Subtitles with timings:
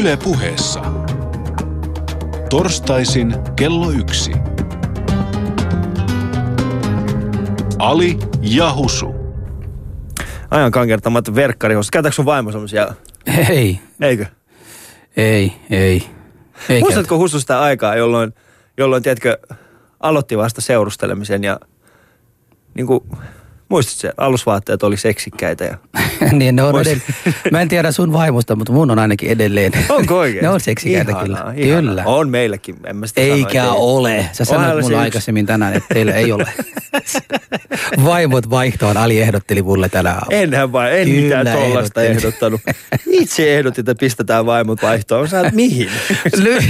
[0.00, 0.80] Yle puheessa.
[2.50, 4.32] Torstaisin kello yksi.
[7.78, 9.14] Ali ja Husu.
[10.50, 11.90] Ajan kankertamat verkkarihousut.
[11.90, 12.94] Käytätkö sun vaimo semmosia?
[13.48, 14.26] Ei, Eikö?
[15.16, 16.02] ei, ei.
[16.68, 18.34] ei Muistatko Husu sitä aikaa, jolloin,
[18.78, 19.38] jolloin tiedätkö,
[20.00, 21.60] aloitti vasta seurustelemisen ja
[22.74, 23.00] niin kuin,
[23.74, 25.78] muistatko se, alusvaatteet oli seksikkäitä ja...
[26.32, 26.98] niin ne on Vois- edell...
[27.50, 29.72] Mä en tiedä sun vaimosta, mutta mun on ainakin edelleen.
[29.88, 30.42] Onko oikein?
[30.42, 31.44] ne on seksikäitä kyllä.
[31.56, 32.02] Kyllä.
[32.06, 34.28] On meilläkin, en mä sitä sano, Eikä ettei- ole.
[34.32, 36.46] Sä sanoit mulle yksi- aikaisemmin tänään, että teillä ei ole.
[38.04, 38.96] Vaimot vaihtoon.
[38.96, 40.16] Ali ehdotteli mulle tänään.
[40.16, 40.36] aamulla.
[40.42, 42.60] Enhän vaan, en Kyllä mitään tollasta ehdottanut.
[43.10, 45.28] Itse ehdotit, että pistetään vaimot vaihtoon.
[45.28, 45.90] Sä mihin?
[46.36, 46.60] Ly-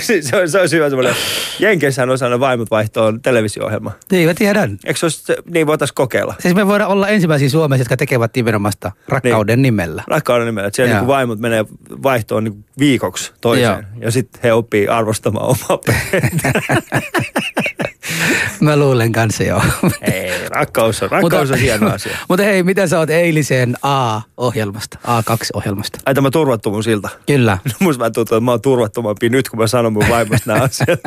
[0.00, 1.14] se, se, on- se olisi hyvä semmoinen,
[1.58, 3.92] Jenkeissähän on sellainen vaimot vaihtoon televisio-ohjelma.
[4.10, 4.78] niin, mä tiedän.
[4.84, 5.15] Eikö se olisi,
[5.50, 6.34] niin voitaisiin kokeilla?
[6.38, 10.02] Siis me voidaan olla ensimmäisiä Suomessa, jotka tekevät nimenomaista rakkauden nimellä.
[10.06, 10.66] Rakkauden nimellä.
[10.66, 11.64] Että siellä niin vaimot menee
[12.02, 13.86] vaihtoon niin viikoksi toiseen.
[13.92, 14.04] Joo.
[14.04, 16.52] Ja sitten he oppii arvostamaan omaa perhettä.
[18.60, 19.62] Mä luulen kanssa joo.
[20.02, 22.16] Ei, rakkaus on, rakkaus on hieno asia.
[22.28, 25.98] Mutta hei, mitä sä oot eilisen A-ohjelmasta, A2-ohjelmasta?
[26.06, 27.08] Ai tämä turvattomuusilta.
[27.26, 27.58] Kyllä.
[27.80, 31.00] Musta mä tuntuu, että mä oon turvattomampi nyt, kun mä sanon mun vaimosta nämä asiat.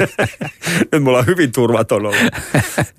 [0.91, 2.15] nyt mulla on hyvin turvaton ollut.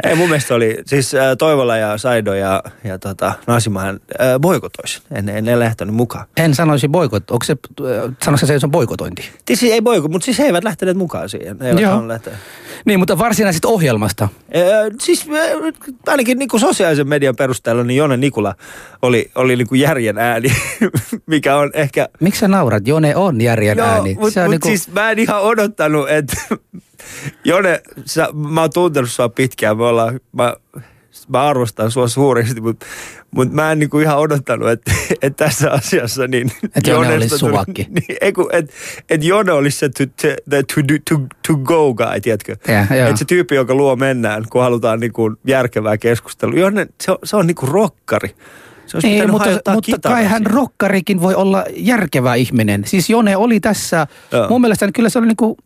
[0.05, 5.03] Ei, mun mielestä oli, siis äh, Toivola ja Saido ja, ja tota, Nasimahan äh, boikotoisi.
[5.11, 6.27] En, en, en lähtenyt mukaan.
[6.37, 7.31] En sanoisi boikot.
[7.31, 9.31] Onko se, äh, sanoisiko se, että se on boikotointi?
[9.47, 11.57] Siis ei boiko, mutta siis he eivät lähteneet mukaan siihen.
[11.61, 12.03] He eivät Joo.
[12.85, 14.29] Niin, mutta varsinaisesta ohjelmasta.
[14.57, 15.73] Ö, siis ö,
[16.07, 18.55] ainakin niin kuin sosiaalisen median perusteella, niin Jone Nikula
[19.03, 20.53] oli, oli niin kuin järjen ääni,
[21.27, 22.09] mikä on ehkä...
[22.21, 22.89] Miksi sä naurat?
[22.89, 24.17] Jone on järjen Joo, ääni.
[24.21, 26.37] mutta mut niinku, siis mä en ihan odottanut, että
[27.45, 30.55] Jone, sä, mä oon tuntenut sua pitkään, me ollaan, mä,
[31.29, 32.87] mä arvostan sua suuresti, mutta
[33.31, 36.53] mut mä en niinku ihan odottanut, että, että tässä asiassa niin...
[36.77, 37.87] Et Jone olisi suvakki.
[37.95, 38.71] Niin, kun, et,
[39.11, 42.53] et Jone olisi se to, to, to, to, to go guy, tiedätkö?
[42.53, 46.61] Että se tyyppi, joka luo mennään, kun halutaan niinku järkevää keskustelua.
[46.61, 48.35] Jone, se on, se on niinku rokkari.
[48.87, 52.83] Se olisi ei, mutta, mutta kai hän rokkarikin voi olla järkevä ihminen.
[52.87, 54.49] Siis Jone oli tässä, Joo.
[54.49, 55.57] mun mielestä kyllä se oli niinku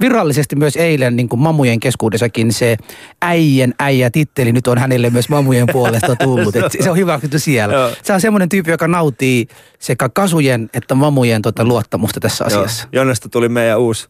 [0.00, 2.76] virallisesti myös eilen niin kuin mamujen keskuudessakin se
[3.22, 6.56] äijän äijä titteli nyt on hänelle myös mamujen puolesta tullut.
[6.56, 7.74] Et se on hyväksytty siellä.
[7.74, 7.90] Joo.
[8.02, 9.46] Se on semmoinen tyyppi, joka nautii
[9.78, 12.46] sekä kasujen että mamujen tota, luottamusta tässä Joo.
[12.46, 12.88] asiassa.
[12.92, 14.08] Jonnesta tuli meidän uusi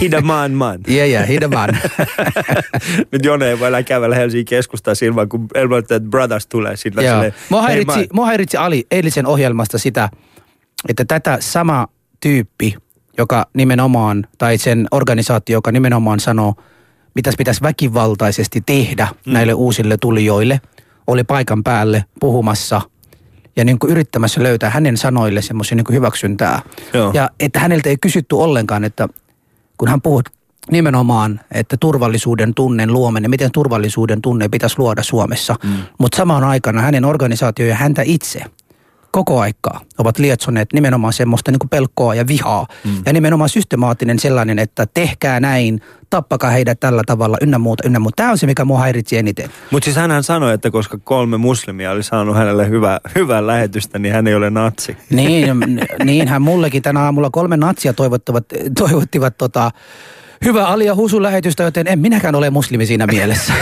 [0.00, 0.80] Hidaman man.
[0.90, 1.78] Yeah, yeah, hidaman.
[3.12, 7.02] Nyt Jone ei voi enää kävellä Helsingin keskustaan silmään, kun Elmoitet Brothers tulee sinne.
[7.02, 7.14] Joo.
[7.14, 10.08] silleen, Mua "Hei, häiritsi, man." mua häiritsi Ali eilisen ohjelmasta sitä,
[10.88, 11.86] että tätä sama
[12.20, 12.74] tyyppi,
[13.18, 16.54] joka nimenomaan, tai sen organisaatio, joka nimenomaan sanoo,
[17.14, 19.32] mitä pitäisi väkivaltaisesti tehdä mm.
[19.32, 20.60] näille uusille tulijoille,
[21.06, 22.80] oli paikan päälle puhumassa
[23.56, 26.62] ja niin kuin yrittämässä löytää hänen sanoille semmoisen niin hyväksyntää.
[26.94, 27.10] Joo.
[27.14, 29.08] Ja että häneltä ei kysytty ollenkaan, että
[29.78, 30.22] kun hän puhuu
[30.70, 35.56] nimenomaan, että turvallisuuden tunnen luominen, miten turvallisuuden tunne pitäisi luoda Suomessa.
[35.62, 35.70] Mm.
[35.98, 38.44] Mutta samaan aikana hänen organisaatio ja häntä itse
[39.14, 42.66] koko aikaa ovat lietsoneet nimenomaan semmoista niin kuin pelkoa ja vihaa.
[42.84, 43.02] Mm.
[43.06, 45.80] Ja nimenomaan systemaattinen sellainen, että tehkää näin,
[46.10, 48.16] tappakaa heidät tällä tavalla, ynnä muuta, ynnä muuta.
[48.16, 49.50] Tämä on se, mikä mua häiritsi eniten.
[49.70, 54.14] Mutta siis hänhän sanoi, että koska kolme muslimia oli saanut hänelle hyvää, hyvää lähetystä, niin
[54.14, 54.96] hän ei ole natsi.
[55.10, 58.44] Niin, n- niinhän mullekin tänä aamulla kolme natsia toivottivat,
[58.78, 59.70] toivottivat tota,
[60.44, 63.52] hyvää Ali ja Husu lähetystä, joten en minäkään ole muslimi siinä mielessä.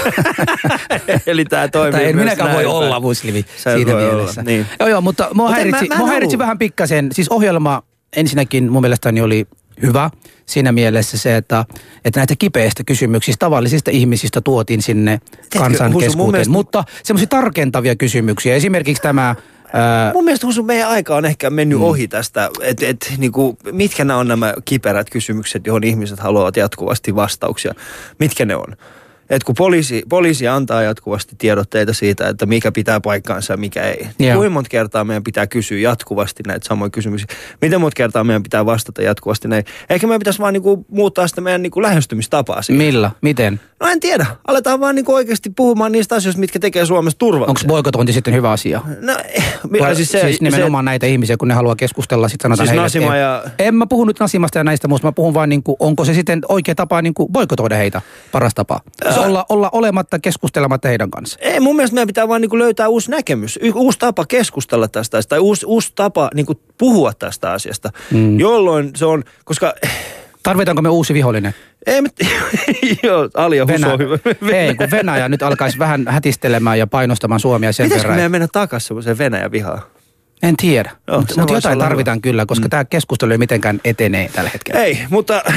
[1.27, 4.43] Eli tämä toimii tai en minäkään voi näin olla muslimi Sä siinä voi olla, mielessä.
[4.43, 4.67] niin.
[4.81, 7.09] Joo, joo, mutta mua en häiritsi, mä- mä mua häiritsi vähän pikkasen.
[7.13, 7.83] Siis ohjelma
[8.17, 9.47] ensinnäkin mun mielestäni oli
[9.83, 10.11] hyvä
[10.47, 11.65] siinä mielessä se, että,
[12.05, 15.21] että näitä kipeistä kysymyksistä, tavallisista ihmisistä tuotiin sinne
[15.59, 16.31] kansan keskuuteen.
[16.33, 18.55] mielestä- Mutta semmoisia tarkentavia kysymyksiä.
[18.55, 19.35] Esimerkiksi tämä...
[19.73, 21.85] Ää, Mun mielestä Husu, meidän aika on ehkä mennyt mm.
[21.85, 27.15] ohi tästä, että et, niinku, mitkä nämä on nämä kiperät kysymykset, johon ihmiset haluavat jatkuvasti
[27.15, 27.75] vastauksia.
[28.19, 28.77] Mitkä ne on?
[29.31, 34.07] Et kun poliisi, poliisi antaa jatkuvasti tiedotteita siitä, että mikä pitää paikkaansa ja mikä ei.
[34.19, 34.35] Joo.
[34.37, 37.27] Kuinka monta kertaa meidän pitää kysyä jatkuvasti näitä samoja kysymyksiä?
[37.61, 39.65] Miten monta kertaa meidän pitää vastata jatkuvasti näin?
[39.91, 42.87] Ehkä meidän pitäisi vaan niinku muuttaa sitä meidän niinku lähestymistapaa siihen.
[42.87, 43.11] millä?
[43.21, 43.61] Miten?
[43.81, 44.27] No en tiedä.
[44.47, 47.69] Aletaan vaan niinku oikeasti puhumaan niistä asioista, mitkä tekee Suomesta Onko turvallisen.
[47.69, 48.81] boikotointi sitten hyvä asia?
[49.01, 49.45] No, eh,
[49.81, 52.83] Vai siis, se, siis nimenomaan näitä ihmisiä, kun ne haluaa keskustella, sitten sanotaan Siis heille,
[52.83, 55.63] Nasima että- ja- En mä puhu nyt Nasimasta ja näistä muusta, mä puhun vaan niin
[55.63, 58.03] kuin, onko se sitten oikea tapa niin kuin boikotoida heitä,
[58.33, 58.81] paras tapa.
[59.15, 61.39] Se olla, olla olematta keskustelematta heidän kanssa.
[61.43, 65.39] Ei, mun mielestä meidän pitää vaan niinku löytää uusi näkemys, uusi tapa keskustella tästä tai
[65.39, 68.41] uusi, uusi tapa niinku puhua tästä asiasta, mm.
[68.41, 69.75] jolloin se on, koska
[70.43, 71.55] Tarvitaanko me uusi vihollinen?
[71.87, 72.09] ei me,
[73.03, 74.19] joo, Ali ja on hyvä.
[74.53, 78.17] Ei, kun Venäjä nyt alkaisi vähän hätistelemään ja painostamaan Suomia sen Pitäisikö verran.
[78.17, 79.83] meidän mennä takaisin semmoiseen Venäjän vihaan?
[80.43, 82.71] En tiedä, Joo, mutta mut jotain tarvitaan kyllä, koska mm.
[82.71, 84.81] tämä keskustelu ei mitenkään etenee tällä hetkellä.
[84.81, 85.55] Ei, mutta äh,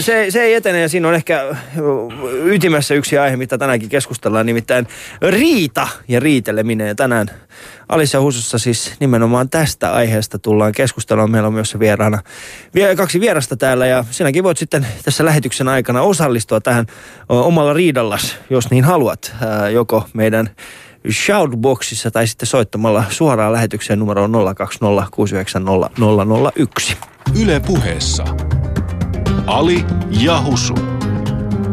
[0.00, 1.58] se, se ei etene ja siinä on ehkä äh,
[2.44, 4.86] ytimessä yksi aihe, mitä tänäänkin keskustellaan, nimittäin
[5.30, 6.88] riita ja riiteleminen.
[6.88, 7.30] Ja tänään
[7.88, 11.30] Alissa Husussa siis nimenomaan tästä aiheesta tullaan keskustelemaan.
[11.30, 12.18] Meillä on myös vieraana
[12.74, 16.86] vie- kaksi vierasta täällä ja sinäkin voit sitten tässä lähetyksen aikana osallistua tähän
[17.28, 19.32] omalla riidallas, jos niin haluat,
[19.72, 20.50] joko meidän
[21.10, 25.06] Shoutboxissa tai sitten soittamalla suoraan lähetykseen numeroon 020
[27.40, 28.24] Yle puheessa.
[29.46, 30.74] Ali ja Husu.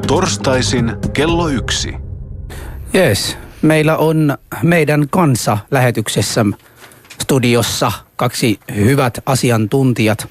[0.08, 1.94] Torstaisin kello yksi.
[2.96, 3.38] Yes.
[3.62, 6.46] Meillä on meidän kanssa lähetyksessä
[7.22, 10.28] studiossa kaksi hyvät asiantuntijat,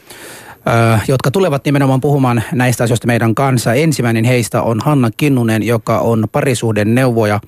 [1.09, 3.75] jotka tulevat nimenomaan puhumaan näistä asioista meidän kanssa.
[3.75, 7.41] Ensimmäinen heistä on Hanna Kinnunen, joka on parisuuden neuvoja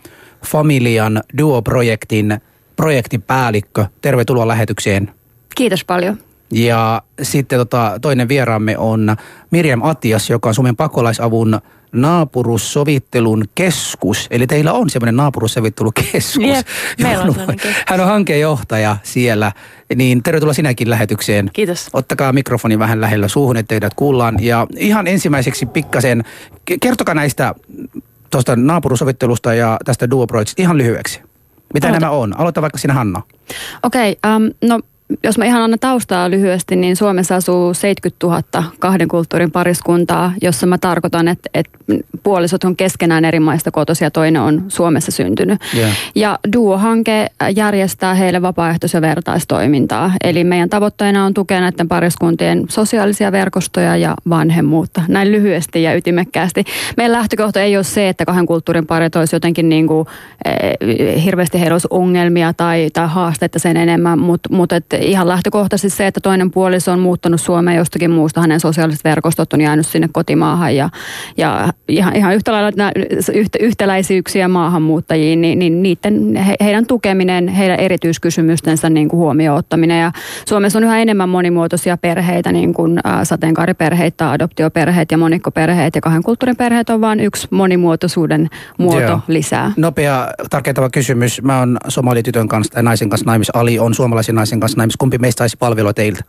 [0.47, 2.41] Familian Duo-projektin
[2.77, 3.87] projektipäällikkö.
[4.01, 5.11] Tervetuloa lähetykseen.
[5.55, 6.19] Kiitos paljon.
[6.53, 9.17] Ja sitten tota, toinen vieraamme on
[9.51, 11.61] Mirjam Atias, joka on Suomen pakolaisavun
[11.93, 14.27] naapurussovittelun keskus.
[14.31, 16.45] Eli teillä on semmoinen naapurussovittelukeskus.
[16.45, 16.67] Jep,
[17.03, 17.83] meillä on keskus.
[17.87, 19.53] Hän on hankejohtaja siellä.
[19.95, 21.51] Niin tervetuloa sinäkin lähetykseen.
[21.53, 21.89] Kiitos.
[21.93, 24.37] Ottakaa mikrofoni vähän lähellä suuhun, että teidät kuullaan.
[24.41, 26.25] Ja ihan ensimmäiseksi pikkasen,
[26.71, 27.55] ke- kertokaa näistä
[28.31, 30.27] tuosta naapurusovittelusta ja tästä duo
[30.59, 31.21] ihan lyhyeksi.
[31.75, 32.01] Mitä Aloita.
[32.01, 32.41] nämä on?
[32.41, 33.23] Aloita vaikka sinä Hanna.
[33.83, 34.81] Okei, okay, um, no
[35.25, 40.67] jos mä ihan annan taustaa lyhyesti, niin Suomessa asuu 70 000 kahden kulttuurin pariskuntaa, jossa
[40.67, 41.79] mä tarkoitan, että, että
[42.23, 45.61] puolisot on keskenään eri maista kotoisia, toinen on Suomessa syntynyt.
[45.77, 45.91] Yeah.
[46.15, 47.27] Ja Duo-hanke
[47.57, 50.13] järjestää heille vapaaehtois- ja vertaistoimintaa.
[50.25, 55.03] Eli meidän tavoitteena on tukea näiden pariskuntien sosiaalisia verkostoja ja vanhemmuutta.
[55.09, 56.65] Näin lyhyesti ja ytimekkäästi.
[56.97, 60.07] Meidän lähtökohta ei ole se, että kahden kulttuurin parit olisi jotenkin niin kuin,
[60.45, 65.97] eh, hirveästi heillä olisi ongelmia tai, tai haasteita sen enemmän, mutta mut et ihan lähtökohtaisesti
[65.97, 70.09] se, että toinen puoliso on muuttanut Suomeen jostakin muusta, hänen sosiaaliset verkostot on jäänyt sinne
[70.13, 70.91] kotimaahan ja,
[71.37, 72.93] ja ihan, ihan yhtä lailla
[73.35, 80.01] yhtä, yhtäläisyyksiä maahanmuuttajiin, niin, niin niiden, he, heidän tukeminen, heidän erityiskysymystensä niin kuin huomioon ottaminen.
[80.01, 80.13] Ja
[80.49, 85.95] Suomessa on yhä enemmän monimuotoisia perheitä, niin kuin sateenkaariperheitä, adoptioperheet ja monikkoperheet.
[85.95, 88.49] Ja kahden kulttuurin perheet on vain yksi monimuotoisuuden
[88.79, 89.21] muoto Joo.
[89.29, 89.73] lisää.
[89.77, 91.43] Nopea tarkentava kysymys.
[91.43, 93.51] Mä oon somalitytön kanssa tai naisen kanssa naimis.
[93.51, 94.90] Ali on suomalaisen naisen kanssa naimis.
[94.99, 96.25] Kumpi meistä saisi palvelua teiltä?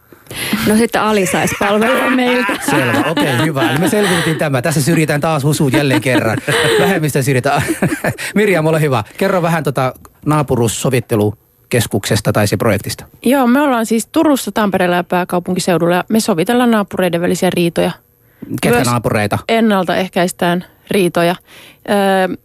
[0.68, 2.54] No sitten Ali saisi palvelua meiltä.
[2.70, 3.72] Selvä, okei, okay, hyvä.
[3.72, 4.62] Eli me selvitettiin tämä.
[4.62, 6.38] Tässä syrjitään taas husuut jälleen kerran.
[6.80, 7.62] Vähemmistö syrjitään.
[8.36, 9.04] Mirjam, ole hyvä.
[9.18, 9.94] Kerro vähän tota
[10.26, 13.06] naapuruussovittelukeskuksesta tai se projektista.
[13.26, 17.92] Joo, me ollaan siis Turussa, Tampereella ja pääkaupunkiseudulla ja me sovitellaan naapureiden välisiä riitoja.
[18.62, 19.38] Ketkä Myös naapureita?
[19.50, 21.36] Ennaltaehkäistään riitoja.
[21.90, 22.36] Öö,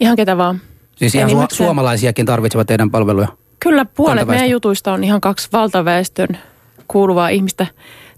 [0.00, 0.60] ihan ketä vaan.
[0.96, 3.28] Siis ihan su- suomalaisiakin tarvitsevat teidän palveluja.
[3.60, 4.32] Kyllä puolet Kantaväestö.
[4.32, 6.28] meidän jutuista on ihan kaksi valtaväestön
[6.88, 7.66] kuuluvaa ihmistä.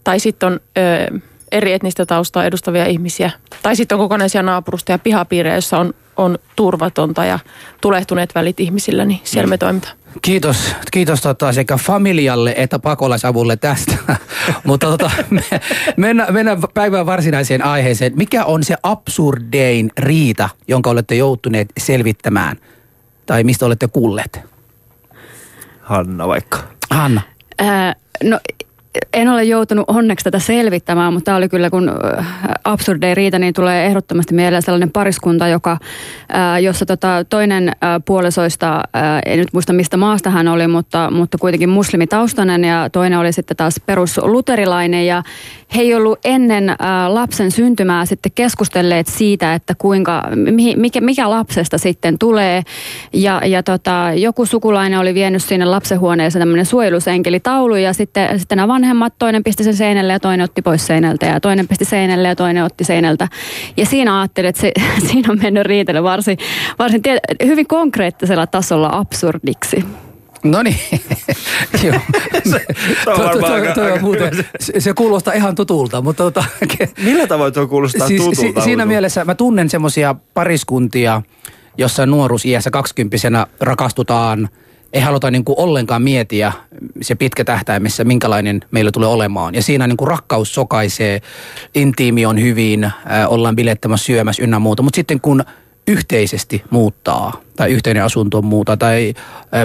[0.04, 1.18] Tai sitten on öö,
[1.52, 3.30] eri etnistä taustaa edustavia ihmisiä.
[3.62, 7.38] Tai sitten on kokonaisia naapurusta ja pihapiirejä, joissa on, on turvatonta ja
[7.80, 9.96] tulehtuneet välit ihmisillä, niin siellä me toimitaan.
[10.22, 13.94] Kiitos, kiitos tota, sekä familialle että pakolaisavulle tästä.
[14.66, 15.42] Mutta tota, me,
[15.96, 18.12] mennään, mennään päivän varsinaiseen aiheeseen.
[18.16, 22.56] Mikä on se absurdein riita, jonka olette joutuneet selvittämään?
[23.26, 24.51] Tai mistä olette kuulleet?
[25.92, 26.58] Hanna vaikka.
[26.90, 27.20] Hanna.
[27.58, 27.94] Ää,
[28.24, 28.40] no
[29.12, 32.26] en ole joutunut onneksi tätä selvittämään, mutta tämä oli kyllä, kun äh,
[32.64, 35.78] absurdein riita, niin tulee ehdottomasti mieleen sellainen pariskunta, joka,
[36.28, 38.82] ää, jossa tota, toinen ää, puolisoista,
[39.26, 43.56] en nyt muista mistä maasta hän oli, mutta, mutta kuitenkin muslimitaustainen ja toinen oli sitten
[43.56, 45.06] taas perusluterilainen.
[45.06, 45.22] Ja
[45.76, 46.76] he ei ollut ennen
[47.08, 50.22] lapsen syntymää sitten keskustelleet siitä, että kuinka,
[50.76, 52.62] mikä, mikä lapsesta sitten tulee.
[53.12, 58.68] Ja, ja tota, joku sukulainen oli vienyt sinne lapsenhuoneeseen tämmöinen suojelusenkelitaulu ja sitten, sitten nämä
[58.82, 62.36] vanhemmat, toinen pisti sen seinälle ja toinen otti pois seinältä ja toinen pisti seinälle ja
[62.36, 63.28] toinen otti seinältä.
[63.76, 64.72] Ja siinä ajattelin, että se,
[65.10, 66.38] siinä on mennyt riitely varsin,
[66.78, 69.84] varsin tie, hyvin konkreettisella tasolla absurdiksi.
[70.44, 70.76] No niin,
[71.84, 72.00] joo.
[72.50, 72.60] se on
[73.04, 74.44] Toi- toi- varmaan toi- aika- toi on aika muuten- hyvä.
[74.60, 76.44] se, se kuulostaa ihan tutulta, mutta tota,
[77.04, 78.60] Millä tavoin tuo kuulostaa siis, tutulta?
[78.60, 78.88] si, siinä Husu?
[78.88, 81.22] mielessä mä tunnen semmoisia pariskuntia,
[81.78, 84.48] jossa nuoruusiässä kaksikymppisenä rakastutaan.
[84.92, 86.52] Ei haluta niin kuin ollenkaan mietiä
[87.02, 89.54] se pitkä tähtäimessä, minkälainen meillä tulee olemaan.
[89.54, 91.20] Ja siinä niin kuin rakkaus sokaisee,
[91.74, 92.92] intiimi on hyvin, äh,
[93.28, 94.82] ollaan bilettämässä, syömässä ynnä muuta.
[94.82, 95.44] Mutta sitten kun
[95.88, 99.14] yhteisesti muuttaa tai yhteinen asunto muuttaa tai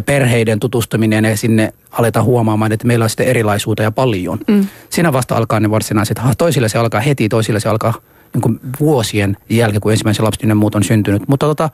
[0.06, 4.40] perheiden tutustuminen ja sinne aletaan huomaamaan, että meillä on sitten erilaisuutta ja paljon.
[4.48, 4.68] Mm.
[4.90, 7.94] Siinä vasta alkaa ne varsinaiset, ha, toisille se alkaa heti, toisille se alkaa
[8.34, 11.28] niin kuin vuosien jälkeen, kun ensimmäisen lapsen muut on syntynyt.
[11.28, 11.70] Mutta tota,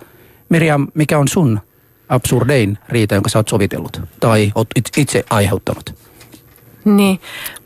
[0.49, 1.59] Miriam, mikä on sun
[2.09, 5.95] absurdein riita, jonka sä oot sovitellut tai oot it- itse aiheuttanut?
[6.85, 7.19] Niin.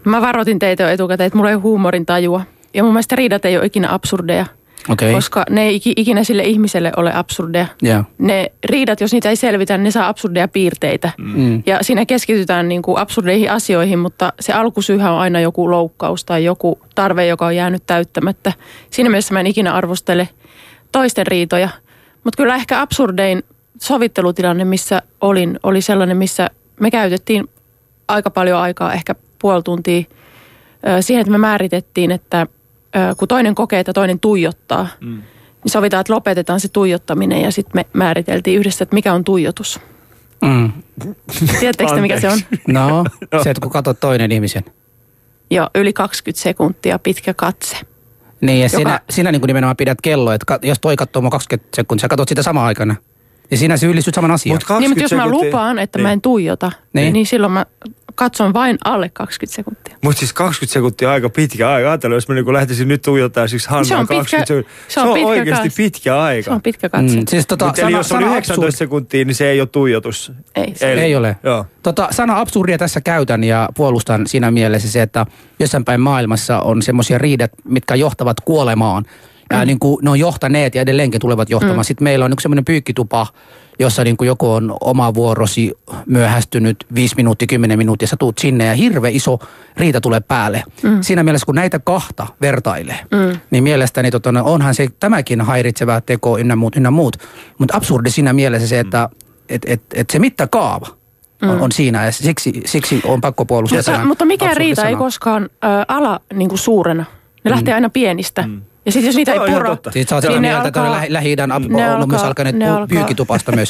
[0.04, 2.42] Mä varoitin teitä jo etukäteen, että mulla ei ole huumorin tajua.
[2.74, 4.46] Ja mun mielestä riidat ei ole ikinä absurdeja,
[4.90, 5.14] Okei.
[5.14, 7.66] koska ne ei iki- ikinä sille ihmiselle ole absurdeja.
[7.82, 8.04] Joo.
[8.18, 11.10] Ne riidat, jos niitä ei selvitä, ne saa absurdeja piirteitä.
[11.18, 11.64] Mm.
[11.66, 16.44] Ja siinä keskitytään niin kuin absurdeihin asioihin, mutta se alkusyyhän on aina joku loukkaus tai
[16.44, 18.54] joku tarve, joka on jäänyt täyttämättä.
[18.90, 20.30] Siinä mielessä mä en ikinä arvostele
[20.92, 21.70] toisten riitoja.
[22.24, 23.44] Mutta kyllä ehkä absurdein
[23.82, 27.50] sovittelutilanne, missä olin, oli sellainen, missä me käytettiin
[28.08, 30.04] aika paljon aikaa, ehkä puoli tuntia,
[31.02, 32.48] siihen, että me määritettiin, että
[33.18, 35.22] kun toinen kokee, että toinen tuijottaa, mm.
[35.64, 39.80] niin sovitaan, että lopetetaan se tuijottaminen ja sitten me määriteltiin yhdessä, että mikä on tuijotus.
[40.42, 40.72] Mm.
[41.60, 42.40] Tiedättekö te, mikä se on?
[42.68, 43.06] No,
[43.44, 44.66] se, että kun katsot toinen ihmisen.
[45.50, 47.78] Jo yli 20 sekuntia pitkä katse.
[48.42, 51.32] Niin, ja Joka- sinä, sinä niin kuin nimenomaan pidät kelloa, että jos toi katsoo mua
[51.32, 52.96] 20 sekuntia, sä katsot sitä samaan aikana.
[53.52, 54.54] Ja sinä syyllistyt saman asian.
[54.56, 56.04] Mut 20 Niin, mutta jos mä sekuntia- lupaan, että niin.
[56.04, 57.04] mä en tuijota, Niin.
[57.04, 57.14] niin.
[57.14, 57.66] niin silloin mä
[58.16, 59.98] katson vain alle 20 sekuntia.
[60.04, 61.90] Mutta siis 20 sekuntia on aika pitkä aika.
[61.90, 64.72] Ajattelen, jos mä niin lähtisin nyt tuijottaa siis Hannaa Se on pitkä- 20 sekuntia.
[64.88, 65.84] se on pitkä oikeasti katse.
[65.84, 66.44] pitkä aika.
[66.46, 67.16] Se on pitkä katse.
[67.16, 70.32] Mm, siis tota, Mut eli jos on 19 absurd- sekuntia, niin se ei ole tuijotus.
[70.56, 71.36] Ei, se Ei ole.
[71.44, 71.66] Joo.
[71.84, 75.26] Tota, sana absurdia tässä käytän ja puolustan siinä mielessä se, että
[75.60, 79.06] jossain päin maailmassa on semmoisia riidat, mitkä johtavat kuolemaan.
[79.50, 81.80] Ja niin kuin ne on johtaneet ja edelleenkin tulevat johtamaan.
[81.80, 81.84] Mm.
[81.84, 83.28] Sitten meillä on yksi semmoinen pyykkitupa,
[83.80, 85.74] jossa niin kuin joku on oma vuorosi
[86.06, 89.40] myöhästynyt 5 minuuttia, 10 minuuttia, sä tuut sinne ja hirveä iso
[89.78, 90.64] riita tulee päälle.
[90.84, 91.02] Mm.
[91.02, 93.40] Siinä mielessä, kun näitä kahta vertailee, mm.
[93.52, 97.18] niin mielestäni tota, no, onhan se tämäkin häiritsevä teko ynnä muut, ynnä muut.
[97.58, 99.10] Mutta absurdi siinä mielessä se, että
[99.50, 100.88] et, et, et se mittakaava
[101.42, 105.44] on, on siinä ja siksi, siksi on pakko puolustaa Mutta, mutta absurdin riita ei koskaan
[105.44, 107.06] ö, ala niin kuin suurena.
[107.44, 108.50] Ne lähtee aina pienistä.
[108.88, 109.92] Ja sitten jos niitä ei ihan puro, totta.
[109.92, 112.56] Siis sä oot niin sitä ne mieltä, että alkaa- Lähi-idän ab- on myös alkaa- alkaneet
[112.56, 113.70] pu- alkaa- pyykkitupasta myös.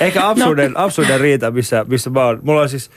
[0.00, 0.84] Eikä absurden, no.
[0.84, 2.38] absurden riita, missä, missä mä oon.
[2.42, 2.90] Mulla on siis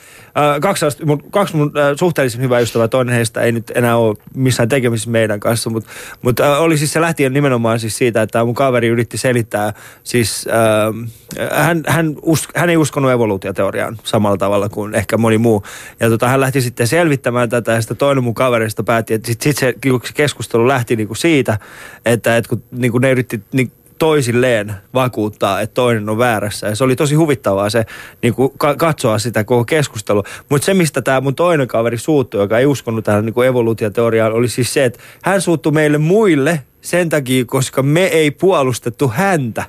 [0.61, 2.87] kaksi, ast- mun, kaksi mun äh, suhteellisen hyvää ystävää.
[2.87, 5.89] Toinen heistä ei nyt enää ole missään tekemisissä meidän kanssa, mutta
[6.21, 10.47] mut, äh, oli siis se lähtien nimenomaan siis siitä, että mun kaveri yritti selittää, siis
[10.47, 15.63] äh, hän, hän, us, hän ei uskonut evoluutioteoriaan samalla tavalla kuin ehkä moni muu.
[15.99, 19.49] Ja tota, hän lähti sitten selvittämään tätä ja sitten toinen mun kaverista päätti, että sitten
[19.49, 21.57] sit se, se keskustelu lähti niinku siitä,
[22.05, 26.67] että, että kun niinku ne yritti niin toisilleen vakuuttaa, että toinen on väärässä.
[26.67, 27.85] Ja se oli tosi huvittavaa se
[28.21, 30.23] niin kuin ka- katsoa sitä koko keskustelua.
[30.49, 34.47] Mutta se, mistä tämä mun toinen kaveri suuttui, joka ei uskonut tähän niin evoluutioteoriaan, oli
[34.47, 39.63] siis se, että hän suuttui meille muille sen takia, koska me ei puolustettu häntä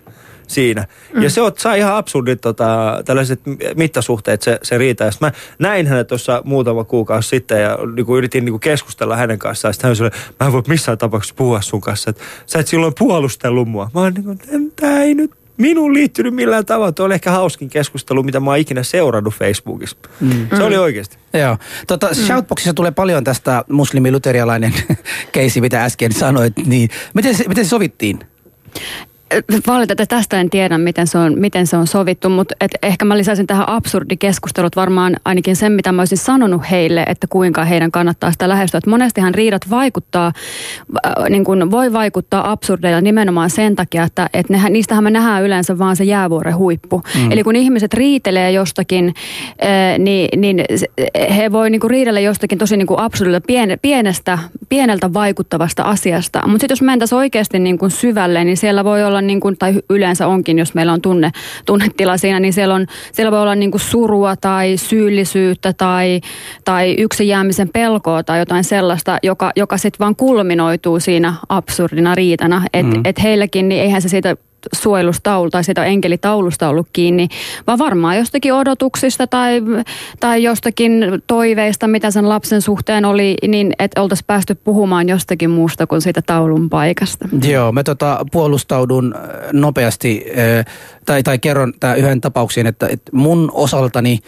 [0.49, 0.87] siinä.
[1.15, 1.23] Mm.
[1.23, 3.41] Ja se on, saa ihan absurdit tota, tällaiset
[3.77, 5.05] mittasuhteet se, se riitä.
[5.05, 9.75] Ja mä näin hänet tuossa muutama kuukausi sitten ja niinku, yritin niinku keskustella hänen kanssaan.
[9.75, 12.11] Sitten hän sanoi, mä en voi missään tapauksessa puhua sun kanssa.
[12.11, 13.91] Että sä et silloin puolustellut mua.
[13.95, 14.35] Mä oon niinku,
[14.77, 16.93] tää ei nyt minuun liittynyt millään tavalla.
[16.93, 19.97] Tuo oli ehkä hauskin keskustelu, mitä mä oon ikinä seurannut Facebookissa.
[20.21, 20.49] Mm.
[20.57, 21.19] Se oli oikeasti.
[21.33, 21.59] Joo.
[21.87, 22.15] Tota, mm.
[22.15, 24.75] Shoutboxissa tulee paljon tästä muslimi-luterialainen
[25.33, 26.53] keisi, mitä äsken sanoit.
[26.67, 28.19] Niin, miten, se, miten se sovittiin?
[29.67, 33.17] Valitettavasti tästä en tiedä, miten se on, miten se on sovittu, mutta et ehkä mä
[33.17, 38.33] lisäisin tähän absurdikeskustelut varmaan ainakin sen, mitä mä olisin sanonut heille, että kuinka heidän kannattaa
[38.33, 38.79] sitä lähestyä.
[38.79, 40.33] Että monestihan riidat vaikuttaa,
[41.07, 45.43] äh, niin kuin voi vaikuttaa absurdeilla nimenomaan sen takia, että, että nehän, niistähän me nähdään
[45.43, 47.03] yleensä vaan se jäävuoren huippu.
[47.15, 47.33] Mm.
[47.33, 49.15] Eli kun ihmiset riitelee jostakin,
[49.63, 50.65] äh, niin, niin
[51.37, 56.43] he voi niin riidellä jostakin tosi niin absurdilta pien, pienestä, pieneltä vaikuttavasta asiasta.
[56.47, 60.27] Mutta sitten jos mentäisiin oikeasti niin syvälle, niin siellä voi olla, niin kuin, tai yleensä
[60.27, 61.31] onkin, jos meillä on tunne,
[61.67, 66.21] tunnetila siinä, niin siellä, on, siellä voi olla niin kuin surua tai syyllisyyttä tai,
[66.65, 72.63] tai yksin jäämisen pelkoa tai jotain sellaista, joka, joka sitten vaan kulminoituu siinä absurdina riitana.
[72.73, 73.03] Että mm.
[73.05, 74.37] et heillekin, niin eihän se siitä
[74.75, 77.29] suojelustaulu tai siitä enkelitaulusta ollut kiinni,
[77.67, 79.63] vaan varmaan jostakin odotuksista tai,
[80.21, 80.93] tai jostakin
[81.27, 86.23] toiveista, mitä sen lapsen suhteen oli, niin että oltaisiin päästy puhumaan jostakin muusta kuin siitä
[86.23, 87.29] taulun paikasta.
[87.49, 89.23] Joo, mä tota puolustaudun äh,
[89.53, 90.65] nopeasti äh,
[91.09, 94.19] tai, tai kerron tää yhden tapauksen, että, että mun osaltani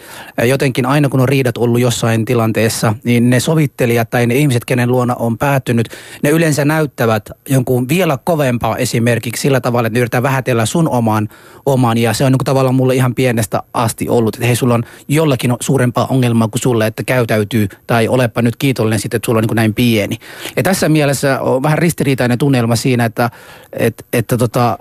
[0.43, 4.91] jotenkin aina kun on riidat ollut jossain tilanteessa, niin ne sovittelijat tai ne ihmiset, kenen
[4.91, 5.89] luona on päättynyt,
[6.23, 11.29] ne yleensä näyttävät jonkun vielä kovempaa esimerkiksi sillä tavalla, että ne yritetään vähätellä sun oman,
[11.65, 14.83] oman ja se on niin tavallaan mulle ihan pienestä asti ollut, että hei sulla on
[15.07, 19.41] jollakin suurempaa ongelmaa kuin sulle, että käytäytyy tai olepa nyt kiitollinen sitten, että sulla on
[19.41, 20.17] niin kuin näin pieni.
[20.55, 23.29] Ja tässä mielessä on vähän ristiriitainen tunnelma siinä, että,
[23.73, 24.77] että, että tota,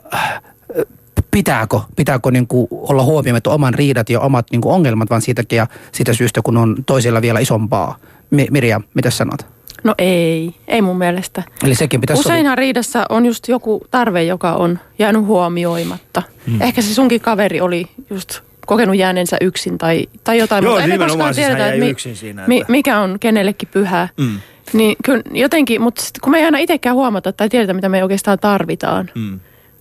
[1.30, 5.56] pitääkö, pitääkö niin kuin olla huomioimatta oman riidat ja omat niin kuin ongelmat, vaan siitäkin
[5.56, 7.96] ja siitä syystä, kun on toisella vielä isompaa.
[8.30, 9.46] Mi- Mirja, mitä sanot?
[9.84, 11.42] No ei, ei mun mielestä.
[11.64, 16.22] Eli sekin pitäisi Useinhan riidassa on just joku tarve, joka on jäänyt huomioimatta.
[16.46, 16.60] Mm.
[16.62, 20.98] Ehkä se sunkin kaveri oli just kokenut jääneensä yksin tai, tai jotain, Joo, mutta emme
[20.98, 24.08] koskaan siis tiedetä, että mi, yksin siinä, mi, että- mikä on kenellekin pyhää.
[24.20, 24.38] Mm.
[24.72, 28.38] Niin kyllä jotenkin, mutta kun me ei aina itsekään huomata tai tiedetä, mitä me oikeastaan
[28.38, 29.40] tarvitaan, Mm.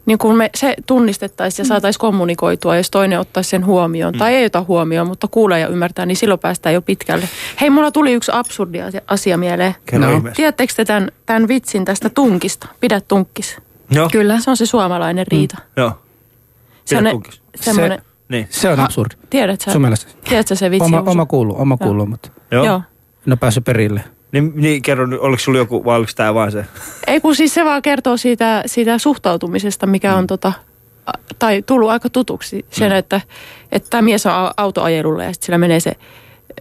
[0.09, 4.45] Niin kun me se tunnistettaisiin ja saataisiin kommunikoitua, jos toinen ottaisi sen huomioon, tai ei
[4.45, 7.29] ota huomioon, mutta kuulee ja ymmärtää, niin silloin päästään jo pitkälle.
[7.61, 9.75] Hei, mulla tuli yksi absurdi asia- mieleen.
[9.91, 10.07] No.
[10.35, 12.67] Tiedättekö te tämän, tämän vitsin tästä tunkista?
[12.79, 13.57] Pidä tunkkis.
[13.91, 14.09] Joo.
[14.11, 14.39] Kyllä.
[14.39, 15.57] Se on se suomalainen riita.
[15.77, 15.91] Joo.
[16.85, 17.41] Semmoinen- tunkis.
[17.55, 18.47] semmoinen, Niin.
[18.49, 19.11] Se on absurd.
[19.29, 20.11] tiedät sä, Sun mielestä?
[20.29, 20.85] tiedätkö se vitsi?
[20.85, 22.65] Oma, oma kuuluu, oma kuuluu, mutta Joo.
[22.65, 22.75] Joo.
[23.27, 24.03] en ole päässyt perille.
[24.31, 26.65] Niin, niin kerro, oliko sulla joku, vai oliko tämä vaan se?
[27.07, 30.53] Ei kun siis se vaan kertoo siitä, siitä suhtautumisesta, mikä on tota,
[31.39, 32.65] tai tullut aika tutuksi.
[32.71, 33.21] Sen, että,
[33.71, 35.91] että tämä mies on au- autoajelulla ja sitten sillä menee se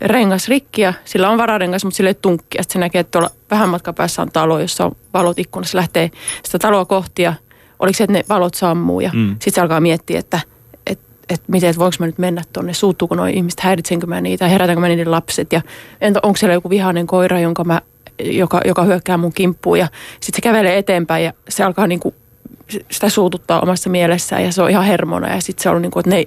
[0.01, 2.59] rengas rikki ja sillä on vararengas, mutta sillä ei ole tunkki.
[2.59, 5.79] Ja sitten se näkee, että tuolla vähän matkan päässä on talo, jossa on valot ikkunassa.
[5.79, 6.11] Lähtee
[6.45, 7.35] sitä taloa kohti ja
[7.79, 9.01] oliko se, että ne valot sammuu.
[9.01, 9.19] Ja Mm.
[9.21, 9.29] mm.
[9.31, 10.41] sitten se alkaa miettiä, että
[11.29, 14.49] et, et miten, että voinko mä nyt mennä tuonne, suuttuuko noin ihmiset, häiritsenkö mä niitä,
[14.49, 15.53] herätänkö mä niiden lapset.
[15.53, 15.61] Ja
[16.01, 17.81] entä onko siellä joku vihainen koira, jonka mä,
[18.25, 19.79] joka, joka hyökkää mun kimppuun.
[19.79, 19.89] Ja
[20.21, 22.15] sitten se kävelee eteenpäin ja se alkaa niinku
[22.91, 25.35] sitä suututtaa omassa mielessään ja se on ihan hermona.
[25.35, 26.25] Ja sitten se on niin kuin, että, ne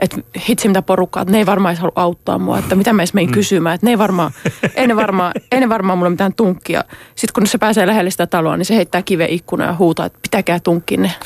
[0.00, 0.16] että
[0.48, 3.14] hitsi mitä porukkaa, että ne ei varmaan edes halua auttaa mua, että mitä mä edes
[3.14, 3.74] mein kysymään.
[3.74, 4.32] Että ne ei varmaan,
[4.74, 6.84] ei ne varmaan, ei ne varmaan mulle mitään tunkkia.
[7.14, 10.18] Sitten kun se pääsee lähelle sitä taloa, niin se heittää kiven ikkunaan ja huutaa, että
[10.22, 11.12] pitäkää tunkkinne.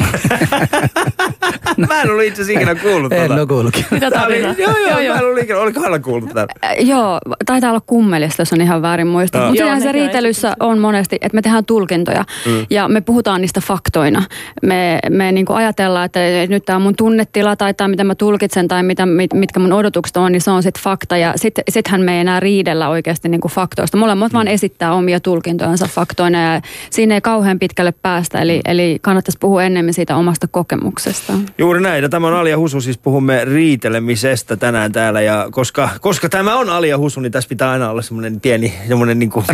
[1.89, 3.35] Mä en ollut itse asiassa ikinä kuullut En tota.
[3.35, 3.85] ole kuullutkin.
[3.91, 6.55] Mitä Tää oli, joo, joo, joo, mä en ollut ikinä, oliko Hanna kuullut tätä?
[6.81, 9.47] Joo, taitaa olla kummelista, jos on ihan väärin muista.
[9.47, 12.67] Mutta se riitelyssä on monesti, että me tehdään tulkintoja mm.
[12.71, 14.23] ja me puhutaan niistä faktoina.
[14.63, 18.69] Me, me niinku ajatellaan, että nyt tämä on mun tunnetila tai tämä mitä mä tulkitsen
[18.69, 21.17] tai mitä, mit, mitkä mun odotukset on, niin se on sitten fakta.
[21.17, 23.97] Ja sitten sittenhän me ei enää riidellä oikeasti niinku faktoista.
[23.97, 26.61] Molemmat vaan esittää omia tulkintojansa faktoina ja
[26.91, 28.39] siinä ei kauhean pitkälle päästä.
[28.39, 31.33] Eli, eli kannattaisi puhua enemmän siitä omasta kokemuksesta.
[31.59, 32.03] Juuri näin.
[32.03, 35.21] Ja tämä on Alia Husu, siis puhumme riitelemisestä tänään täällä.
[35.21, 39.19] Ja koska, koska tämä on Alia Husu, niin tässä pitää aina olla semmoinen pieni, semmoinen
[39.19, 39.45] niin kuin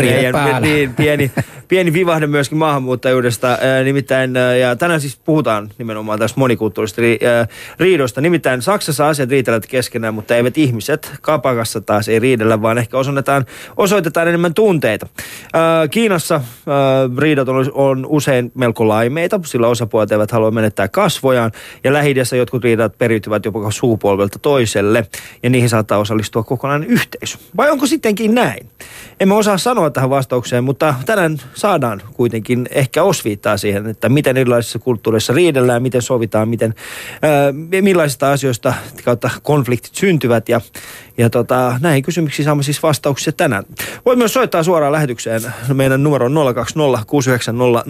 [0.61, 1.31] niin, pieni,
[1.69, 3.59] pieni vivahde myöskin maahanmuuttajuudesta.
[3.85, 7.47] Nimittäin, ja tänään siis puhutaan nimenomaan tästä monikulttuurista ri, ää,
[7.79, 8.21] riidosta.
[8.21, 11.13] Nimittäin Saksassa asiat riitelevät keskenään, mutta eivät ihmiset.
[11.23, 15.07] Kapakassa taas ei riidellä, vaan ehkä osoitetaan, osoitetaan enemmän tunteita.
[15.53, 16.75] Ää, Kiinassa ää,
[17.19, 21.53] riidat on, on usein melko laimeita, sillä osapuolet eivät halua menettää kasvojaan.
[21.85, 25.07] Ja lähi jotkut riidat periytyvät jopa suupolvelta toiselle,
[25.43, 27.39] ja niihin saattaa osallistua kokonainen yhteisö.
[27.57, 28.69] Vai onko sittenkin näin?
[29.21, 34.79] Emme osaa sanoa tähän vastaukseen, mutta tänään saadaan kuitenkin ehkä osviittaa siihen, että miten erilaisissa
[34.85, 36.75] kulttuureissa riidellään, miten sovitaan, miten,
[37.23, 40.49] ää, millaisista asioista kautta konfliktit syntyvät.
[40.49, 40.61] Ja,
[41.19, 43.65] ja tota, näihin kysymyksiin saamme siis vastauksia tänään.
[44.07, 45.43] Voit myös soittaa suoraan lähetykseen.
[45.75, 47.85] Meidän numero on 020 690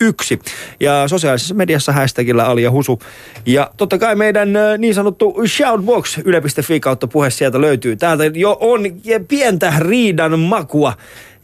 [0.00, 0.38] 001
[0.80, 2.98] ja sosiaalisessa mediassa hashtagillä Ali ja Husu.
[3.46, 7.96] Ja totta kai meidän ö, niin sanottu shoutbox yle.fi kautta puhe sieltä löytyy.
[7.96, 8.80] Täältä jo on
[9.28, 10.92] pientä riidan makua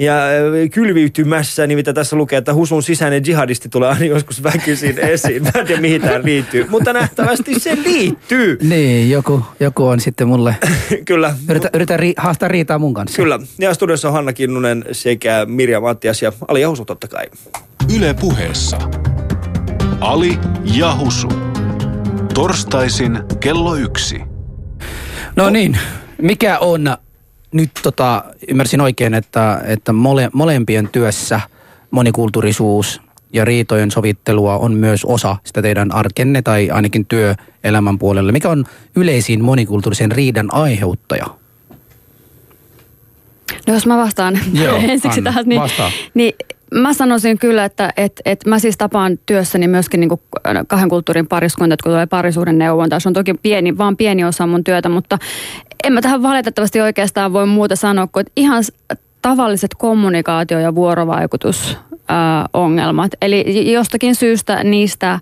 [0.01, 4.99] ja ö, kylviytymässä, niin mitä tässä lukee, että Husun sisäinen jihadisti tulee aina joskus väkisin
[5.15, 5.43] esiin.
[5.43, 8.59] Mä en tiedä, mihin tämä liittyy, mutta nähtävästi se liittyy.
[8.71, 10.57] Niin, joku, joku on sitten mulle,
[11.05, 13.23] Kyllä, yritä, yritä ri, haastaa riitaa mun kanssa.
[13.23, 13.39] Kyllä.
[13.59, 17.27] Ja studiossa on Hanna Kinnunen sekä Mirja Mattias ja Ali Jahusu totta kai.
[17.97, 18.79] Yle puheessa.
[20.01, 20.39] Ali
[20.75, 21.29] ja Husu.
[22.35, 24.21] Torstaisin kello yksi.
[25.37, 25.79] No niin,
[26.23, 26.97] mikä on
[27.53, 31.41] nyt tota, ymmärsin oikein, että, että mole, molempien työssä
[31.91, 33.01] monikulttuurisuus
[33.33, 38.33] ja riitojen sovittelua on myös osa sitä teidän arkenne tai ainakin työelämän puolelle.
[38.33, 38.65] Mikä on
[38.97, 41.27] yleisin monikulttuurisen riidan aiheuttaja?
[43.67, 45.91] No jos mä vastaan Joo, ensiksi Anna, tähän, niin, vastaa.
[46.15, 46.33] niin
[46.75, 50.11] mä sanoisin kyllä, että et, et mä siis tapaan työssäni myöskin niin
[50.67, 53.01] kahden kulttuurin pariskuntat, kun tulee parisuuden neuvonta.
[53.01, 55.19] Se on toki pieni, vaan pieni osa mun työtä, mutta
[55.85, 58.65] en mä tähän valitettavasti oikeastaan voi muuta sanoa, kuin että ihan
[59.23, 63.13] tavalliset kommunikaatio- ja vuorovaikutusongelmat.
[63.23, 65.21] Eli jostakin syystä niistä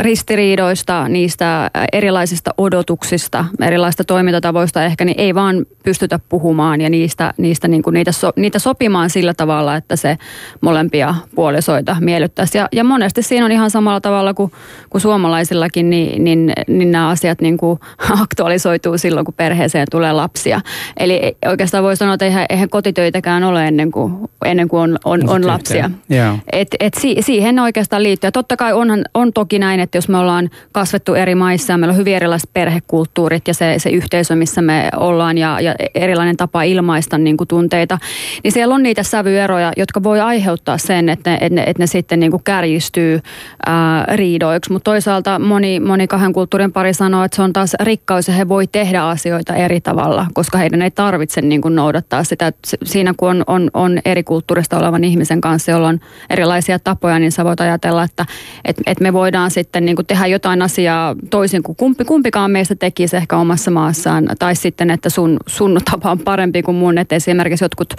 [0.00, 7.68] ristiriidoista, niistä erilaisista odotuksista, erilaisista toimintatavoista ehkä, niin ei vaan pystytä puhumaan ja niistä, niistä,
[7.68, 10.18] niin kuin niitä, so, niitä sopimaan sillä tavalla, että se
[10.60, 12.58] molempia puolisoita miellyttäisi.
[12.58, 14.52] Ja, ja monesti siinä on ihan samalla tavalla kuin,
[14.90, 17.80] kuin suomalaisillakin, niin, niin, niin nämä asiat niin kuin
[18.22, 20.60] aktualisoituu silloin, kun perheeseen tulee lapsia.
[20.96, 24.12] Eli oikeastaan voi sanoa, että eihän, eihän kotitöitäkään ole ennen kuin,
[24.44, 25.90] ennen kuin on, on, on lapsia.
[26.08, 26.38] Joo.
[26.52, 28.28] Et, et si, siihen oikeastaan liittyy.
[28.28, 31.78] Ja totta kai onhan, on toki näin, että jos me ollaan kasvettu eri maissa ja
[31.78, 36.36] meillä on hyvin erilaiset perhekulttuurit ja se, se yhteisö, missä me ollaan ja, ja erilainen
[36.36, 37.98] tapa ilmaista niin kuin tunteita,
[38.44, 41.86] niin siellä on niitä sävyeroja, jotka voi aiheuttaa sen, että ne, että ne, että ne
[41.86, 43.20] sitten niin kuin kärjistyy
[43.66, 44.72] ää, riidoiksi.
[44.72, 48.48] Mutta toisaalta moni, moni kahden kulttuurin pari sanoo, että se on taas rikkaus ja he
[48.48, 52.52] voi tehdä asioita eri tavalla, koska heidän ei tarvitse niin kuin noudattaa sitä.
[52.84, 56.00] Siinä kun on, on, on eri kulttuurista olevan ihmisen kanssa, jolla on
[56.30, 58.26] erilaisia tapoja, niin sä voit ajatella, että
[58.64, 62.74] et, et me voidaan sitten niin kuin tehdä jotain asiaa toisin kuin kumpi, kumpikaan meistä
[62.74, 64.28] tekisi ehkä omassa maassaan.
[64.38, 66.98] Tai sitten, että sun, sun tapa on parempi kuin mun.
[66.98, 67.94] Että esimerkiksi jotkut,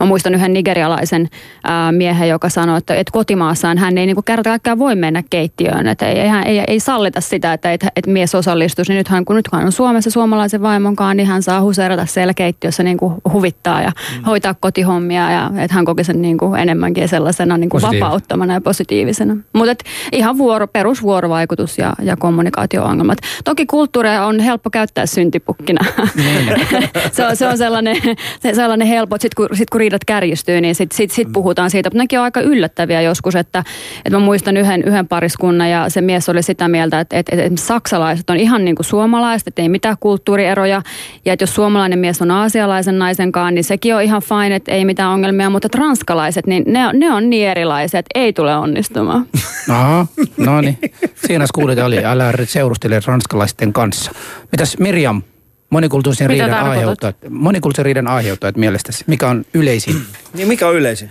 [0.00, 1.28] mä muistan yhden nigerialaisen
[1.64, 5.22] ää, miehen, joka sanoi, että, että kotimaassaan hän ei niin kuin kerta kaikkiaan voi mennä
[5.30, 5.86] keittiöön.
[5.86, 8.92] Että ei, ei, ei, ei sallita sitä, että, että, että mies osallistuisi.
[8.92, 12.82] Niin nythän kun nyt hän on Suomessa suomalaisen vaimonkaan, niin hän saa huseerata siellä keittiössä
[12.82, 14.24] niin kuin huvittaa ja mm.
[14.24, 15.30] hoitaa kotihommia.
[15.30, 19.36] Ja että hän koki sen niin kuin enemmänkin sellaisena niin kuin vapauttamana ja positiivisena.
[19.52, 23.18] Mutta ihan vuoro, perusvuorovaikutus ja, ja kommunikaatio-ongelmat.
[23.44, 25.84] Toki kulttuuria on helppo käyttää syntipukkina.
[26.14, 26.48] Niin.
[27.12, 27.96] se, on, se on sellainen,
[28.40, 31.70] se, sellainen helppo, että sitten kun, sit kun riidat kärjistyy, niin sitten sit, sit puhutaan
[31.70, 31.88] siitä.
[31.88, 33.64] Mutta nekin on aika yllättäviä joskus, että,
[34.04, 37.60] että mä muistan yhden, yhden pariskunnan ja se mies oli sitä mieltä, että, että, että
[37.60, 40.82] saksalaiset on ihan niin kuin suomalaiset, että ei mitään kulttuurieroja.
[41.24, 44.72] Ja että jos suomalainen mies on aasialaisen naisen kanssa, niin sekin on ihan fine, että
[44.72, 45.50] ei mitään ongelmia.
[45.50, 49.26] Mutta ranskalaiset, niin ne, ne on niin erilaiset, ei tule onnistumaan.
[49.70, 50.06] Aha,
[50.36, 50.78] no niin.
[51.26, 54.10] Siinä kuulit, oli, älä seurustele ranskalaisten kanssa.
[54.52, 55.22] Mitäs Mirjam,
[55.70, 59.96] monikulttuurisen riidan aiheuttajat, monikulttuurisen riidan aiheuttajat mielestäsi, mikä on yleisin?
[60.34, 61.10] Niin mikä on yleisin?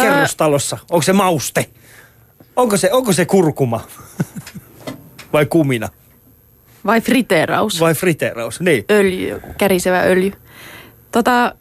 [0.00, 0.78] Kerrostalossa.
[0.90, 1.66] Onko se mauste?
[2.56, 3.80] Onko se, onko se kurkuma?
[5.32, 5.88] Vai kumina?
[6.86, 7.80] Vai friteeraus?
[7.80, 8.84] Vai friteeraus, niin.
[8.90, 10.32] Öljy, kärisevä öljy.
[11.12, 11.54] Tota,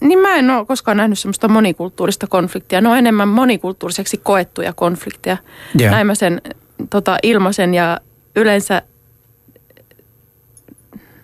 [0.00, 2.80] niin mä en ole koskaan nähnyt semmoista monikulttuurista konfliktia.
[2.80, 5.36] Ne on enemmän monikulttuuriseksi koettuja konflikteja.
[5.80, 5.92] Yeah.
[5.92, 6.42] Näin mä sen
[6.90, 8.00] tota, ilmaisen ja
[8.36, 8.82] yleensä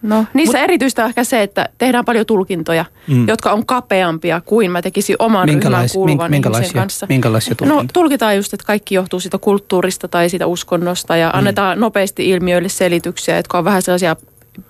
[0.03, 3.29] No, niissä Mut, erityistä on ehkä se, että tehdään paljon tulkintoja, mm.
[3.29, 7.07] jotka on kapeampia kuin mä tekisin oman ryhmän kuuluvan ihmisen kanssa.
[7.09, 7.83] Minkälaisia no, tulkintoja?
[7.83, 11.39] No, tulkitaan just, että kaikki johtuu siitä kulttuurista tai siitä uskonnosta ja mm.
[11.39, 14.17] annetaan nopeasti ilmiöille selityksiä, jotka on vähän sellaisia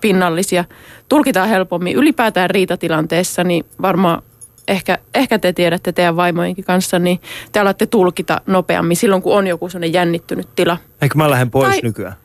[0.01, 0.65] pinnallisia.
[1.09, 1.95] Tulkitaan helpommin.
[1.95, 4.21] Ylipäätään riitatilanteessa, niin varmaan
[4.67, 7.19] ehkä, ehkä te tiedätte teidän vaimojenkin kanssa, niin
[7.51, 10.77] te alatte tulkita nopeammin silloin, kun on joku sellainen jännittynyt tila.
[11.01, 12.15] Eikö mä lähden pois tai, nykyään?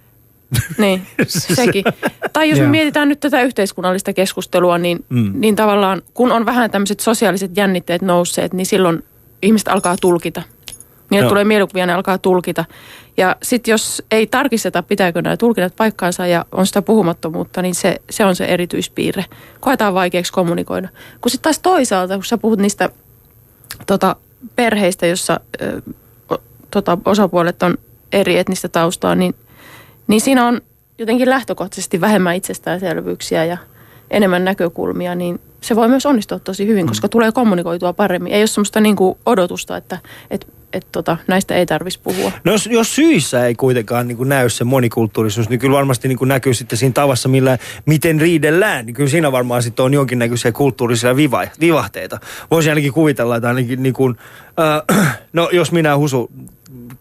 [0.78, 1.02] Niin,
[1.56, 1.84] sekin.
[2.32, 5.32] Tai jos me mietitään nyt tätä yhteiskunnallista keskustelua, niin, mm.
[5.34, 9.04] niin tavallaan kun on vähän tämmöiset sosiaaliset jännitteet nousseet, niin silloin
[9.42, 10.42] ihmiset alkaa tulkita.
[11.10, 11.28] Niille no.
[11.28, 12.64] tulee mielikuvia, ne alkaa tulkita.
[13.16, 18.00] Ja sitten jos ei tarkisteta, pitääkö nämä tulkinnat paikkaansa ja on sitä puhumattomuutta, niin se,
[18.10, 19.24] se on se erityispiirre.
[19.60, 20.88] Koetaan vaikeaksi kommunikoida.
[21.20, 22.88] Kun sitten taas toisaalta, kun sä puhut niistä
[23.86, 24.16] tota,
[24.56, 25.82] perheistä, jossa ö,
[26.70, 27.78] tota, osapuolet on
[28.12, 29.34] eri etnistä taustaa, niin,
[30.06, 30.60] niin siinä on
[30.98, 33.56] jotenkin lähtökohtaisesti vähemmän itsestäänselvyyksiä ja
[34.10, 36.88] enemmän näkökulmia, niin se voi myös onnistua tosi hyvin, mm.
[36.88, 38.32] koska tulee kommunikoitua paremmin.
[38.32, 39.98] Ei ole semmoista niin kuin odotusta, että,
[40.30, 42.32] että että tota, näistä ei tarvitsisi puhua.
[42.44, 46.54] No jos, jos syissä ei kuitenkaan niin näy se monikulttuurisuus, niin kyllä varmasti niin näkyy
[46.54, 48.86] sitten siinä tavassa, millä, miten riidellään.
[48.86, 52.20] Niin kyllä siinä varmaan sitten on jonkinnäköisiä kulttuurisia viva, vivahteita.
[52.50, 54.16] Voisin ainakin kuvitella, että ainakin niin kuin,
[54.90, 56.30] äh, no jos minä Husu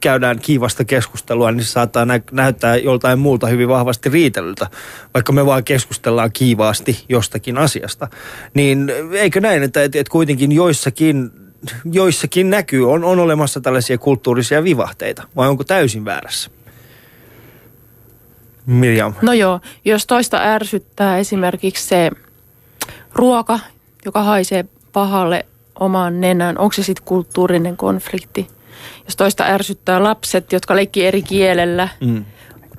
[0.02, 4.68] käydään kiivasta keskustelua, niin se saattaa nä- näyttää joltain muulta hyvin vahvasti riitelyltä,
[5.14, 8.08] vaikka me vaan keskustellaan kiivaasti jostakin asiasta.
[8.54, 11.32] Niin eikö näin, että, että kuitenkin joissakin
[11.92, 16.52] joissakin näkyy, on, on olemassa tällaisia kulttuurisia vivahteita, vai onko täysin väärässä?
[18.66, 19.14] Mirjam.
[19.22, 22.12] No joo, jos toista ärsyttää esimerkiksi se
[23.14, 23.60] ruoka,
[24.06, 25.46] joka haisee pahalle
[25.80, 28.48] omaan nenään, onko se sitten kulttuurinen konflikti?
[29.06, 32.26] Jos toista ärsyttää lapset, jotka leikkii eri kielellä, mm.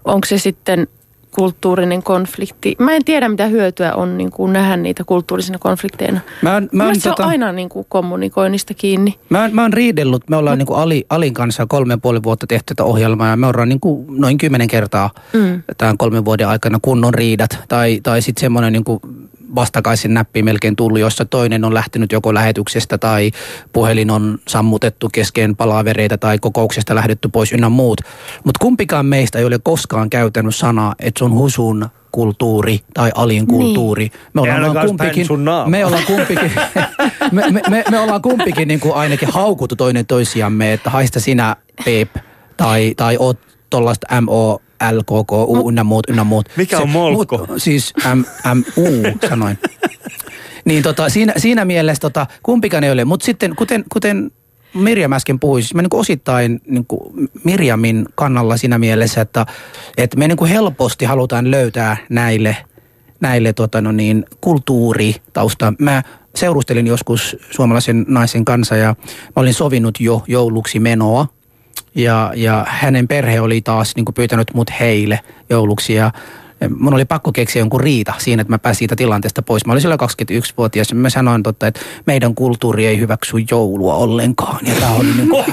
[0.05, 0.89] onko se sitten
[1.35, 2.77] kulttuurinen konflikti.
[2.79, 6.21] Mä en tiedä, mitä hyötyä on niin kuin nähdä niitä kulttuurisina konflikteina.
[6.43, 9.19] Mä, on, mä on, se tota, on aina niin kuin kommunikoinnista kiinni.
[9.29, 12.47] Mä, mä oon riidellut, me ollaan niin kuin Ali, Alin kanssa kolme ja puoli vuotta
[12.47, 15.63] tehty tätä ohjelmaa ja me ollaan niin kuin noin kymmenen kertaa mm.
[15.79, 17.59] tämän kolmen vuoden aikana kunnon riidat.
[17.69, 19.01] Tai, tai sitten semmoinen niin kuin
[19.55, 23.31] vastakaisin näppi melkein tullut, jossa toinen on lähtenyt joko lähetyksestä tai
[23.73, 28.01] puhelin on sammutettu kesken palavereita tai kokouksesta lähdetty pois ynnä muut.
[28.45, 33.47] Mutta kumpikaan meistä ei ole koskaan käytänyt sanaa, että se on husun kulttuuri tai alin
[33.47, 34.03] kulttuuri.
[34.05, 34.21] Niin.
[34.35, 35.27] Me ollaan vaan kumpikin,
[35.67, 36.53] me ollaan kumpikin,
[37.33, 41.57] me, me, me, me ollaan kumpikin niin kuin ainakin haukuttu toinen toisiamme, että haista sinä
[41.85, 42.17] Pep
[42.57, 43.39] tai, tai oot
[43.71, 44.61] tuollaista MO
[44.93, 46.49] LKKU ynnä muut, ynnä muut.
[46.57, 47.39] Mikä on molko?
[47.39, 48.19] Mut, siis M,
[48.55, 49.59] M, U sanoin.
[50.65, 53.05] niin tota, siinä, siinä mielessä tota, kumpikaan ei ole.
[53.05, 54.31] Mutta sitten kuten, kuten
[54.75, 59.47] Mirjam äsken puhui, siis mä niin kuin osittain niin kuin Mirjamin kannalla siinä mielessä, että,
[59.97, 62.57] että me niin kuin helposti halutaan löytää näille,
[63.21, 65.75] näille tota no niin, kulttuuritausta.
[65.79, 66.03] Mä
[66.37, 68.89] seurustelin joskus suomalaisen naisen kanssa ja
[69.25, 71.27] mä olin sovinut jo jouluksi menoa.
[71.95, 76.11] Ja, ja hänen perhe oli taas niin kuin pyytänyt mut heille jouluksi ja
[76.69, 79.67] mun oli pakko keksiä jonkun riita siinä, että mä pääsin siitä tilanteesta pois.
[79.67, 84.59] Mä olin silloin 21-vuotias ja mä sanoin totta, että meidän kulttuuri ei hyväksy joulua ollenkaan.
[84.67, 85.45] Ja tää oli niin kuin,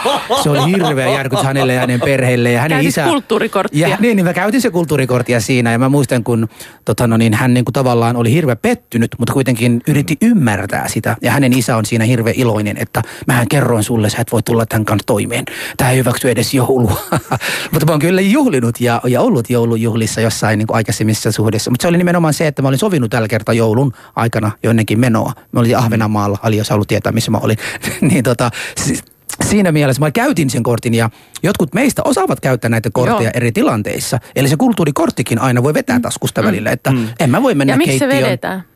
[0.42, 2.52] se oli hirveä järkytys hänelle ja hänen perheelle.
[2.52, 3.88] Ja hänen Käytit isä, kulttuurikorttia.
[3.88, 6.48] Ja, niin, niin mä käytin se kulttuurikorttia siinä ja mä muistan, kun
[6.84, 11.16] tota, no niin, hän niin kuin tavallaan oli hirveän pettynyt, mutta kuitenkin yritti ymmärtää sitä.
[11.22, 14.66] Ja hänen isä on siinä hirveän iloinen, että mähän kerroin sulle, sä et voi tulla
[14.66, 15.44] tämän kanssa toimeen.
[15.76, 17.00] Tämä ei hyväksy edes joulua.
[17.72, 21.70] mutta mä oon kyllä juhlinut ja, ja ollut joulujuhlissa jossain niin kuin aikaisemmissa suhdessa.
[21.70, 25.32] Mutta se oli nimenomaan se, että mä olin sovinut tällä kertaa joulun aikana jonnekin menoa.
[25.52, 27.56] Mä olin Ahvenanmaalla, Ali jos haluat tietää, missä mä olin.
[28.10, 28.50] niin tota,
[28.84, 29.02] siis
[29.48, 31.10] siinä mielessä mä käytin sen kortin ja
[31.42, 33.30] jotkut meistä osaavat käyttää näitä kortteja Joo.
[33.34, 34.18] eri tilanteissa.
[34.36, 38.10] Eli se kulttuurikorttikin aina voi vetää taskusta välillä, että en mä voi mennä Ja keittiöön.
[38.10, 38.18] vedetään?
[38.18, 38.73] Miksi se vedetään?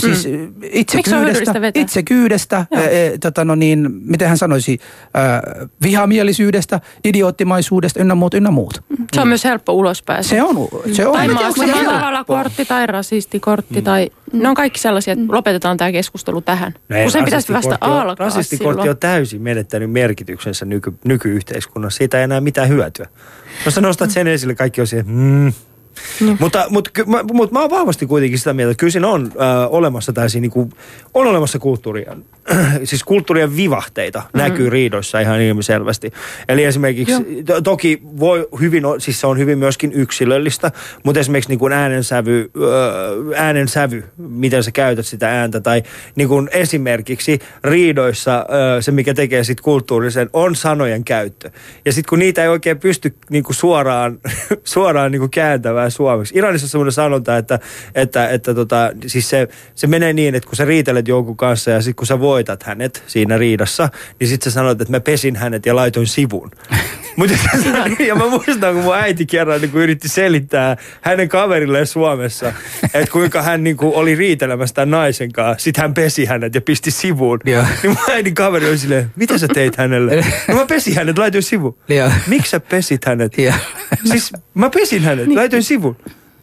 [0.00, 0.28] Siis
[0.62, 1.82] itse Miksi se on kyydestä, hyödyllistä vetää?
[1.82, 2.82] itse kyydestä Joo.
[2.82, 4.78] e, e, tota no niin, miten hän sanoisi,
[5.16, 8.82] äh, vihamielisyydestä, idioottimaisuudesta ynnä muut, ynnä muut.
[9.14, 10.28] Se on myös helppo ulospääsy.
[10.28, 11.12] Se on, se on.
[11.12, 12.24] Tai helppoa.
[12.26, 14.10] kortti tai rasistikortti tai...
[14.32, 16.74] Ne on kaikki sellaisia, että lopetetaan tämä keskustelu tähän.
[17.04, 18.90] No sen pitäisi vasta on- alkaa Rasistikortti silloin.
[18.90, 21.98] on täysin menettänyt merkityksensä nyky, nykyyhteiskunnassa.
[21.98, 23.06] Siitä ei enää mitään hyötyä.
[23.64, 25.52] No sä nostat sen esille, kaikki on siihen, mm.
[26.40, 29.26] Mutta, mutta, ky- mä, mutta mä oon vahvasti kuitenkin sitä mieltä, että kyllä siinä on
[29.26, 30.70] äh, olemassa täysin, niin kuin,
[31.14, 32.16] on olemassa kulttuuria,
[32.84, 34.40] siis kulttuurien vivahteita mm-hmm.
[34.40, 36.12] näkyy riidoissa ihan ilmiselvästi.
[36.48, 41.58] Eli esimerkiksi, to, toki voi hyvin, siis se on hyvin myöskin yksilöllistä, mutta esimerkiksi niin
[41.58, 45.82] kuin äänensävy, äh, äänensävy, miten sä käytät sitä ääntä, tai
[46.14, 48.44] niin kuin esimerkiksi riidoissa äh,
[48.80, 51.50] se, mikä tekee sit kulttuurisen, on sanojen käyttö.
[51.84, 54.18] Ja sitten kun niitä ei oikein pysty niin kuin suoraan,
[54.64, 56.38] suoraan niin kuin kääntämään suomeksi.
[56.38, 57.58] Iranissa on semmoinen sanonta, että,
[57.94, 61.82] että, että tota, siis se, se menee niin, että kun sä riitelet jonkun kanssa ja
[61.82, 63.88] sitten kun sä voitat hänet siinä riidassa,
[64.20, 66.50] niin sitten sä sanot, että mä pesin hänet ja laitoin sivun.
[67.16, 67.34] Mutta
[68.06, 72.52] ja mä muistan, kun mun äiti kerran niin kun yritti selittää hänen kaverilleen Suomessa,
[72.94, 75.64] että kuinka hän niin kuin oli riitelemässä tämän naisen kanssa.
[75.64, 77.40] Sitten hän pesi hänet ja pisti sivuun.
[77.44, 77.64] Joo.
[77.82, 80.24] Niin mun äidin kaveri oli silleen, mitä sä teit hänelle?
[80.48, 81.78] No mä pesin hänet, laitoin sivuun.
[82.26, 83.38] Miksi sä pesit hänet?
[83.38, 83.54] Joo.
[84.04, 85.96] Siis mä pesin hänet, laitoin sivun.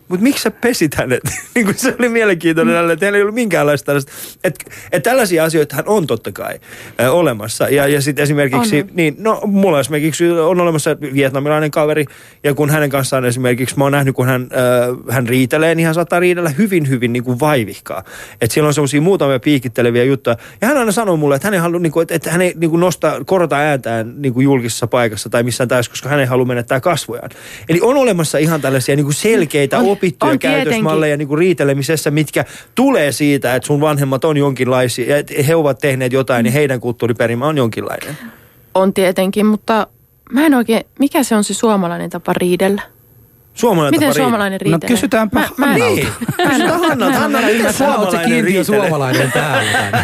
[0.07, 1.23] Mutta miksi sä pesit hänet?
[1.55, 2.89] niin kuin se oli mielenkiintoinen, mm.
[2.91, 4.11] että heillä ei ollut minkäänlaista tällaista.
[4.43, 6.59] Että et tällaisia asioita on totta kai
[7.01, 7.69] ö, olemassa.
[7.69, 8.87] Ja, ja sitten esimerkiksi, On.
[8.93, 12.05] niin, no mulla esimerkiksi on olemassa vietnamilainen kaveri.
[12.43, 15.95] Ja kun hänen kanssaan esimerkiksi, mä oon nähnyt, kun hän, ö, hän riitelee, niin hän
[15.95, 18.03] saattaa riidellä hyvin, hyvin niin kuin vaivihkaa.
[18.41, 20.37] Että siellä on semmoisia muutamia piikitteleviä juttuja.
[20.61, 22.53] Ja hän aina sanoo mulle, että hän ei halua, niin kuin, että, että hän ei
[22.57, 26.25] niin kuin nostaa, korota ääntään niin kuin julkisessa paikassa tai missään täys, koska hän ei
[26.25, 27.29] halua menettää kasvojaan.
[27.69, 30.69] Eli on olemassa ihan tällaisia niin kuin selkeitä On- opittuja on tietenkin.
[30.71, 35.56] käytösmalleja niin kuin riitelemisessä, mitkä tulee siitä, että sun vanhemmat on jonkinlaisia, ja että he
[35.56, 38.17] ovat tehneet jotain, niin heidän kulttuuriperimä on jonkinlainen.
[38.73, 39.88] On tietenkin, mutta
[40.32, 40.82] mä en oikein...
[40.99, 42.82] Mikä se on se suomalainen tapa riidellä?
[43.53, 44.29] Suomalainen Miten tapa riidellä.
[44.29, 44.87] suomalainen No riitelee?
[44.95, 47.19] kysytäänpä Mä, mä, en- Niin, kysytään Hannalta.
[47.19, 48.63] Hanna, miten suomalainen riitelee?
[48.63, 50.03] suomalainen täällä.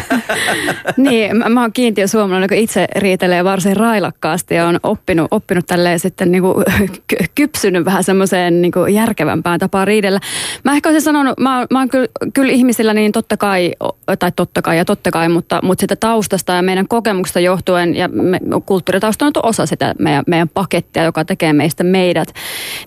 [0.96, 5.66] Niin, mä, mä oon kiintiö suomalainen, kun itse riitelee varsin railakkaasti ja on oppinut, oppinut
[5.66, 6.64] tälleen sitten niin kuin,
[7.06, 10.20] ky- kypsynyt vähän semmoiseen niin kuin järkevämpään tapaan riidellä.
[10.64, 13.72] Mä ehkä olisin sanonut, mä, mä oon kyllä, kyllä ihmisillä niin totta kai,
[14.18, 18.08] tai totta kai ja totta kai, mutta, mutta sitä taustasta ja meidän kokemuksesta johtuen ja
[18.08, 22.28] me, kulttuuritausta on osa sitä meidän, meidän pakettia, joka tekee meistä meidät.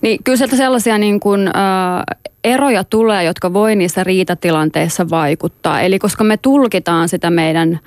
[0.02, 1.54] Niin kyllä sieltä sellaisia niin kuin, äh,
[2.44, 5.82] eroja tulee, jotka voi niissä riitatilanteissa vaikuttaa.
[5.82, 7.80] Eli koska me tulkitaan sitä meidän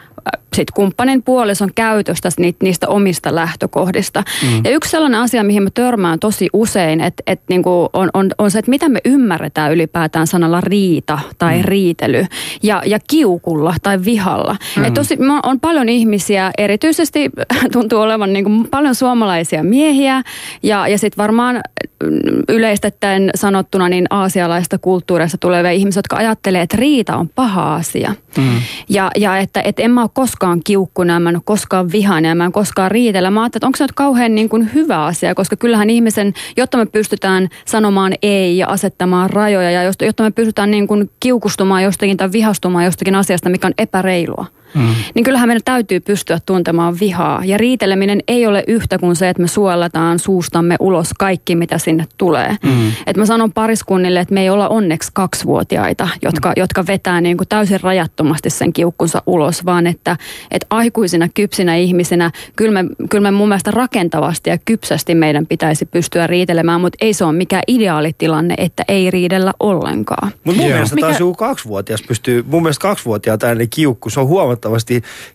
[0.56, 4.22] sit kumppanin puolison käytöstä ni- niistä omista lähtökohdista.
[4.42, 4.60] Mm.
[4.64, 8.50] Ja yksi sellainen asia, mihin mä törmään tosi usein, että et niinku on, on, on
[8.50, 11.64] se, että mitä me ymmärretään ylipäätään sanalla riita tai mm.
[11.64, 12.26] riitely
[12.62, 14.56] ja, ja kiukulla tai vihalla.
[14.76, 14.84] Mm.
[14.84, 17.30] Et tosi, on paljon ihmisiä, erityisesti
[17.72, 20.22] tuntuu olevan niinku paljon suomalaisia miehiä
[20.62, 21.60] ja, ja sitten varmaan
[22.02, 22.10] mm,
[22.48, 28.14] yleistettäen sanottuna niin aasialaista kulttuurista tulevia ihmisiä, jotka ajattelee, että riita on paha asia.
[28.38, 28.60] Mm.
[28.88, 32.34] Ja, ja että, että en mä ole koskaan kiukkuna, mä en ole koskaan vihainen ja
[32.34, 33.30] mä en koskaan riitellä.
[33.30, 36.78] Mä ajattelin, että onko se nyt kauhean niin kuin hyvä asia, koska kyllähän ihmisen, jotta
[36.78, 42.16] me pystytään sanomaan ei ja asettamaan rajoja ja jotta me pystytään niin kuin kiukustumaan jostakin
[42.16, 44.46] tai vihastumaan jostakin asiasta, mikä on epäreilua.
[44.74, 44.94] Mm.
[45.14, 47.42] Niin kyllähän meidän täytyy pystyä tuntemaan vihaa.
[47.44, 52.04] Ja riiteleminen ei ole yhtä kuin se, että me suoletaan suustamme ulos kaikki, mitä sinne
[52.18, 52.56] tulee.
[52.62, 52.92] Mm.
[53.06, 56.54] Et mä sanon pariskunnille, että me ei olla onneksi kaksivuotiaita, jotka, mm.
[56.56, 61.76] jotka vetää niin kuin täysin rajattomasti sen kiukkunsa ulos, vaan että että, että aikuisina, kypsinä
[61.76, 66.98] ihmisinä, kyllä me, kyllä me mun mielestä rakentavasti ja kypsästi meidän pitäisi pystyä riitelemään, mutta
[67.00, 70.32] ei se ole mikään ideaalitilanne, että ei riidellä ollenkaan.
[70.44, 70.74] Mutta mun Joo.
[70.74, 74.65] mielestä Mikä- taas joku kaksivuotias pystyy, mun mielestä kaksivuotiaan tällainen kiukku, se on huomattavasti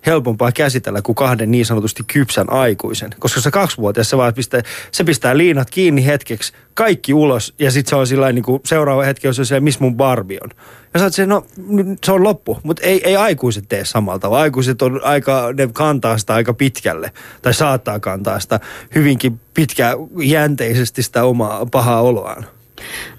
[0.06, 3.10] helpompaa käsitellä kuin kahden niin sanotusti kypsän aikuisen.
[3.20, 7.89] Koska se kaksivuotias, se vaan pistää, se pistää liinat kiinni hetkeksi, kaikki ulos ja sitten
[7.89, 10.50] se on sillä niin kuin seuraava hetki on se, se missä mun Barbie on.
[10.94, 11.46] Ja sä se, no
[12.06, 16.17] se on loppu, mutta ei, ei aikuiset tee samalta, vaan aikuiset on aika, ne kantaa
[16.17, 18.60] sitä aika pitkälle, tai saattaa kantaa sitä
[18.96, 22.46] hyvinkin pitkäjänteisesti sitä omaa pahaa oloaan.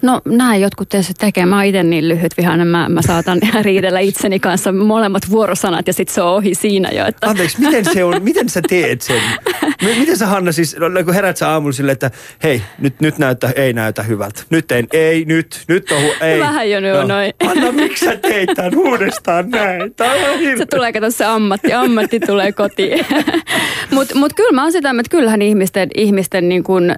[0.03, 1.47] No näin jotkut tietysti tekee.
[1.47, 5.93] Mä oon itse niin lyhyt vihainen, mä, mä saatan riidellä itseni kanssa molemmat vuorosanat ja
[5.93, 7.07] sitten se on ohi siinä jo.
[7.07, 9.21] Että Anteeksi, miten se on, miten sä teet sen?
[9.83, 12.11] M- Miten sä Hanna siis, no, kun herät sä aamulla silleen, että
[12.43, 14.43] hei, nyt, nyt näyttää, ei näytä hyvältä.
[14.51, 16.41] Nyt ei, ei, nyt, nyt on, hu- ei.
[16.41, 17.33] Vähän jo nyt on noin.
[17.51, 19.95] Anna, miksi sä teit tämän uudestaan näin?
[19.95, 20.57] Tää on hirveä.
[20.57, 23.07] se tulee, kato se ammatti, ammatti tulee kotiin.
[23.91, 26.97] Mutta mut kyllä mä oon sitä, että kyllähän ihmisten, ihmisten niin kun, äh,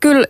[0.00, 0.26] kyllä,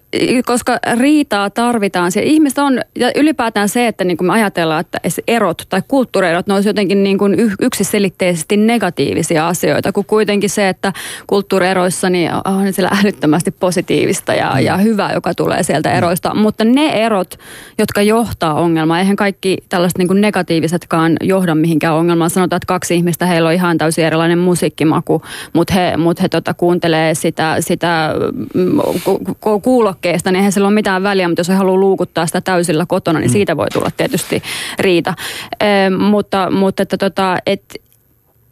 [0.47, 1.72] koska riitaa tarvitaan.
[2.09, 6.47] Se ihmiset on, ja ylipäätään se, että niin kun me ajatellaan, että erot tai kulttuurierot,
[6.47, 10.93] ne olisi jotenkin niin kun y- yksiselitteisesti negatiivisia asioita, kun kuitenkin se, että
[11.27, 16.35] kulttuurieroissa niin on siellä älyttömästi positiivista ja, ja hyvää, joka tulee sieltä eroista.
[16.35, 17.39] Mutta ne erot,
[17.79, 22.31] jotka johtaa ongelmaan, eihän kaikki tällaiset niin kuin negatiivisetkaan johda mihinkään ongelmaan.
[22.31, 26.55] Sanotaan, että kaksi ihmistä, heillä on ihan täysin erilainen musiikkimaku, mutta he, mut he tota,
[26.55, 28.15] kuuntelee sitä, sitä
[28.55, 32.27] mm, ku, ku, kuulokkeesta, niin eihän sillä ole mitään väliä, mutta jos he haluaa luukuttaa
[32.27, 34.43] sitä täysillä kotona, niin siitä voi tulla tietysti
[34.79, 35.15] riita.
[35.61, 37.75] E, mutta mutta että, tota, et,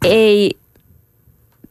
[0.05, 0.51] ei,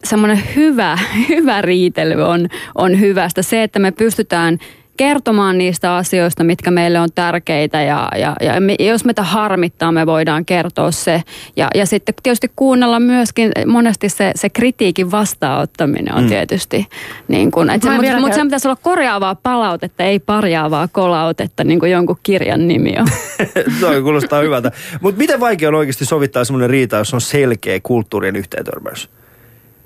[0.05, 3.43] semmoinen hyvä, hyvä riitely on, on hyvästä.
[3.43, 4.59] Se, että me pystytään
[5.00, 10.06] kertomaan niistä asioista, mitkä meille on tärkeitä ja, ja, ja me, jos meitä harmittaa, me
[10.06, 11.22] voidaan kertoa se.
[11.56, 16.28] Ja, ja sitten tietysti kuunnella myöskin, monesti se, se kritiikin vastaanottaminen on mm.
[16.28, 16.86] tietysti
[17.28, 21.80] niin kuin, että se, mutta, mutta se pitäisi olla korjaavaa palautetta, ei parjaavaa kolautetta, niin
[21.80, 23.06] kuin jonkun kirjan nimi on.
[23.80, 24.72] Toi kuulostaa hyvältä.
[25.00, 29.10] Mutta miten vaikea on oikeasti sovittaa semmoinen riita, jos on selkeä kulttuurien yhteentörmäys?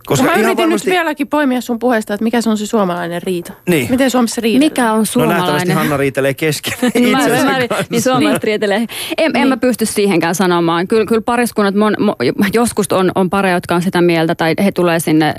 [0.07, 3.53] Koska mä yritin nyt vieläkin poimia sun puheesta, että mikä se on se suomalainen riita.
[3.69, 3.87] Niin.
[3.90, 4.71] Miten Suomessa riidellään?
[4.71, 5.77] Mikä on No nähtävästi suomalainen?
[5.77, 7.87] Hanna riitelee kesken Niin, mä, itsensä mä, kanssa.
[7.90, 8.77] niin suomalaiset riitelee.
[8.77, 8.87] En,
[9.19, 9.49] en Niin.
[9.49, 10.88] mä pysty siihenkään sanomaan.
[10.88, 12.17] Kyllä, kyllä pariskunnat, mon, mo,
[12.55, 15.35] joskus on, on pareja, jotka on sitä mieltä, tai he tulee sinne, äh,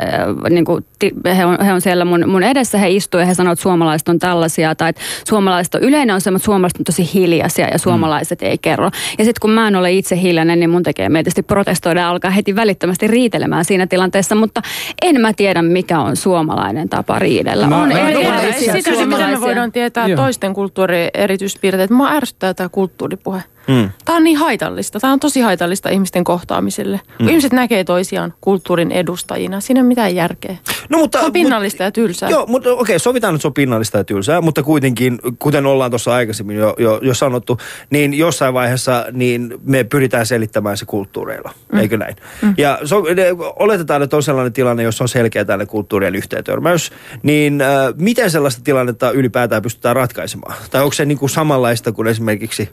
[0.49, 3.33] niin kuin, ti, he, on, he on siellä mun, mun edessä, he istuu ja he
[3.33, 6.85] sanoo, että suomalaiset on tällaisia, tai että suomalaiset on, yleinen on se, mutta suomalaiset on
[6.85, 8.47] tosi hiljaisia ja suomalaiset mm.
[8.47, 8.85] ei kerro.
[9.17, 12.31] Ja sitten kun mä en ole itse hiljainen, niin mun tekee tietysti protestoida ja alkaa
[12.31, 14.54] heti välittömästi riitelemään siinä tilanteessa, mutta
[15.01, 17.67] en mä tiedä, mikä on suomalainen tapa riidellä.
[17.67, 17.99] Mä- on mä-
[18.41, 20.17] ei, sitä, miten me voidaan tietää Joo.
[20.17, 21.89] toisten kulttuurien erityispiirteet.
[21.89, 23.43] Mua ärsyttää tämä kulttuuripuhe.
[23.67, 23.89] Mm.
[24.05, 24.99] Tämä on niin haitallista.
[24.99, 26.99] Tämä on tosi haitallista ihmisten kohtaamiselle.
[27.17, 30.57] Kun ihmiset näkee toisiaan kulttuurin edustajina, siinä ei ole mitään järkeä.
[30.89, 32.29] No, mutta, Se on pinnallista ja tylsää.
[32.29, 36.13] Joo, mutta okei, sovitaan, että se on pinnallista ja tylsää, mutta kuitenkin, kuten ollaan tuossa
[36.13, 37.57] aikaisemmin jo, jo, jo sanottu,
[37.89, 41.79] niin jossain vaiheessa niin me pyritään selittämään se kulttuureilla, mm.
[41.79, 42.15] eikö näin?
[42.41, 42.53] Mm.
[42.57, 46.91] Ja so, ne- oletetaan, että on sellainen tilanne, jossa on selkeä tällainen kulttuurien yhteentörmäys,
[47.23, 50.55] niin äh, miten sellaista tilannetta ylipäätään pystytään ratkaisemaan?
[50.71, 52.69] Tai onko se niin kuin samanlaista kuin esimerkiksi...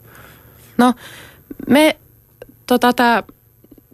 [0.83, 0.93] No,
[1.69, 1.97] me,
[2.67, 3.23] tota, tämä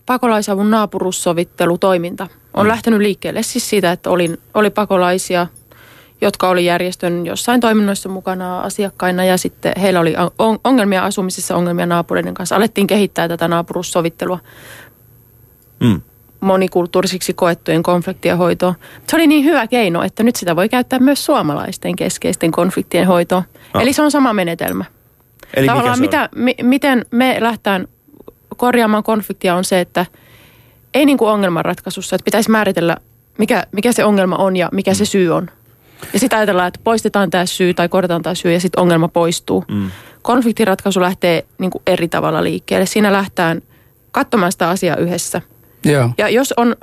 [0.07, 2.69] pakolaisavun naapurussovittelutoiminta on mm.
[2.69, 5.47] lähtenyt liikkeelle siis siitä, että olin, oli pakolaisia,
[6.21, 11.87] jotka oli järjestön jossain toiminnoissa mukana asiakkaina ja sitten heillä oli on- ongelmia asumisessa, ongelmia
[11.87, 12.57] naapureiden kanssa.
[12.57, 14.39] Alettiin kehittää tätä naapurussovittelua
[15.81, 16.01] Mm.
[16.41, 18.75] monikulttuurisiksi koettujen konfliktien hoitoon.
[19.07, 23.43] Se oli niin hyvä keino, että nyt sitä voi käyttää myös suomalaisten keskeisten konfliktien hoitoon.
[23.75, 23.81] No.
[23.81, 24.85] Eli se on sama menetelmä.
[25.57, 26.01] Eli mikä se on?
[26.01, 27.89] mitä, mi, miten me lähtään
[28.57, 30.07] korjaamaan konfliktia on se, että
[30.95, 32.97] ei niin kuin ongelmanratkaisussa, että pitäisi määritellä,
[33.39, 35.51] mikä, mikä se ongelma on ja mikä se syy on.
[36.13, 39.65] Ja sitten ajatellaan, että poistetaan tämä syy tai korjataan tämä syy ja sitten ongelma poistuu.
[39.69, 39.91] Mm.
[40.23, 42.87] Konfliktiratkaisu lähtee niin kuin eri tavalla liikkeelle.
[42.87, 43.63] Siinä lähtään
[44.11, 45.43] katsomaan sitä asiaa yhdessä.
[45.85, 46.11] Joo.
[46.19, 46.77] Ja jos on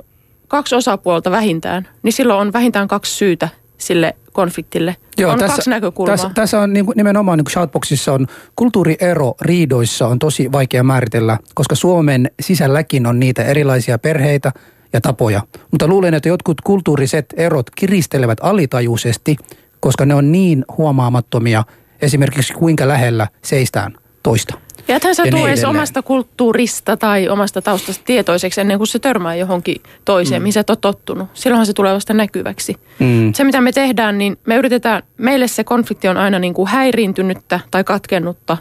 [0.48, 4.96] kaksi osapuolta vähintään, niin silloin on vähintään kaksi syytä sille konfliktille.
[5.26, 6.12] on kaksi näkökulmaa.
[6.12, 10.82] Tässä, tässä on niin kuin nimenomaan niin kuin Shoutboxissa on kulttuuriero riidoissa on tosi vaikea
[10.82, 14.52] määritellä, koska Suomen sisälläkin on niitä erilaisia perheitä
[14.92, 15.40] ja tapoja.
[15.70, 19.36] Mutta luulen, että jotkut kulttuuriset erot kiristelevät alitajuisesti,
[19.80, 21.64] koska ne on niin huomaamattomia
[22.02, 24.65] esimerkiksi kuinka lähellä seistään toista.
[24.88, 28.88] Ja ethän sä Ja tule niin edes omasta kulttuurista tai omasta taustasta tietoiseksi ennen kuin
[28.88, 30.42] se törmää johonkin toiseen, mm.
[30.42, 31.28] mihin sä et ole tottunut.
[31.34, 32.76] Silloinhan se tulee vasta näkyväksi.
[32.98, 33.32] Mm.
[33.34, 37.60] Se, mitä me tehdään, niin me yritetään, meille se konflikti on aina niin kuin häiriintynyttä
[37.70, 38.56] tai katkennutta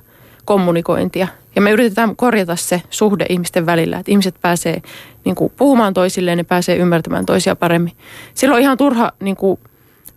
[0.46, 1.28] kommunikointia.
[1.56, 4.82] Ja me yritetään korjata se suhde ihmisten välillä, että ihmiset pääsee
[5.26, 7.94] niin kuin, puhumaan toisilleen ja pääsee ymmärtämään toisia paremmin.
[8.34, 9.60] Silloin on ihan turha niin kuin,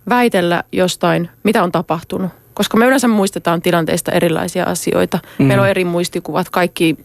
[0.08, 2.30] väitellä jostain, mitä on tapahtunut.
[2.58, 5.18] Koska me yleensä muistetaan tilanteista erilaisia asioita.
[5.38, 5.46] Mm.
[5.46, 6.96] Meillä on eri muistikuvat, kaikki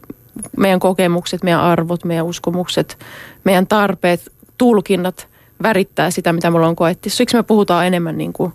[0.57, 2.97] meidän kokemukset, meidän arvot, meidän uskomukset,
[3.43, 5.27] meidän tarpeet, tulkinnat
[5.63, 7.09] värittää sitä, mitä me ollaan koettu.
[7.09, 8.53] Siksi me puhutaan enemmän niin kuin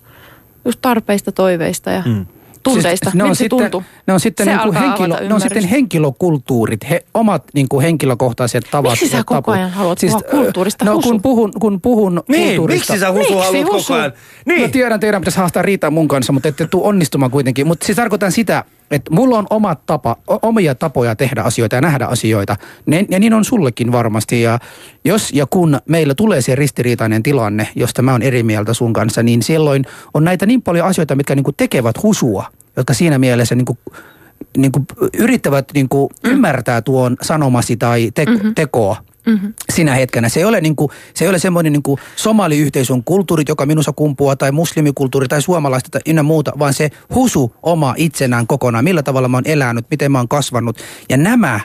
[0.65, 2.27] just tarpeista, toiveista ja mm
[2.63, 3.11] tunteista.
[3.11, 3.83] Siis ne, on sitten, tuntuu.
[4.07, 8.65] ne on sitten, niin kuin henkilö, ne on sitten henkilökulttuurit, he, omat niin kuin henkilökohtaiset
[8.71, 8.91] tavat.
[8.91, 10.85] Miksi sä koko ajan haluat siis, puhua kulttuurista?
[10.85, 12.93] No kun puhun, kun puhun niin, kulttuurista.
[12.93, 13.87] miksi sä husu miksi haluat husu?
[13.87, 14.13] koko ajan?
[14.47, 14.63] Niin.
[14.63, 17.67] No tiedän, teidän pitäisi haastaa riitaa mun kanssa, mutta ette tule onnistumaan kuitenkin.
[17.67, 22.07] Mutta siis tarkoitan sitä, että mulla on omat tapa, omia tapoja tehdä asioita ja nähdä
[22.07, 22.57] asioita.
[22.87, 24.43] Ne, ja niin on sullekin varmasti.
[24.43, 24.59] Ja
[25.05, 29.23] jos ja kun meillä tulee se ristiriitainen tilanne, josta mä oon eri mieltä sun kanssa,
[29.23, 29.85] niin silloin
[30.15, 32.45] on näitä niin paljon asioita, mitkä niinku tekevät husua
[32.79, 33.79] jotka siinä mielessä niin kuin,
[34.57, 34.87] niin kuin
[35.19, 36.31] yrittävät niin kuin mm.
[36.31, 38.55] ymmärtää tuon sanomasi tai te- mm-hmm.
[38.55, 38.97] tekoa
[39.29, 39.55] mm-hmm.
[39.73, 40.29] sinä hetkenä.
[40.29, 43.93] Se ei ole, niin kuin, se ei ole semmoinen niin kuin somaliyhteisön kulttuurit, joka minussa
[43.93, 48.85] kumpuaa, tai muslimikulttuuri tai suomalaista tai ynnä muuta, vaan se husu oma itsenään kokonaan.
[48.85, 50.79] Millä tavalla mä oon elänyt, miten mä oon kasvanut.
[51.09, 51.61] Ja nämä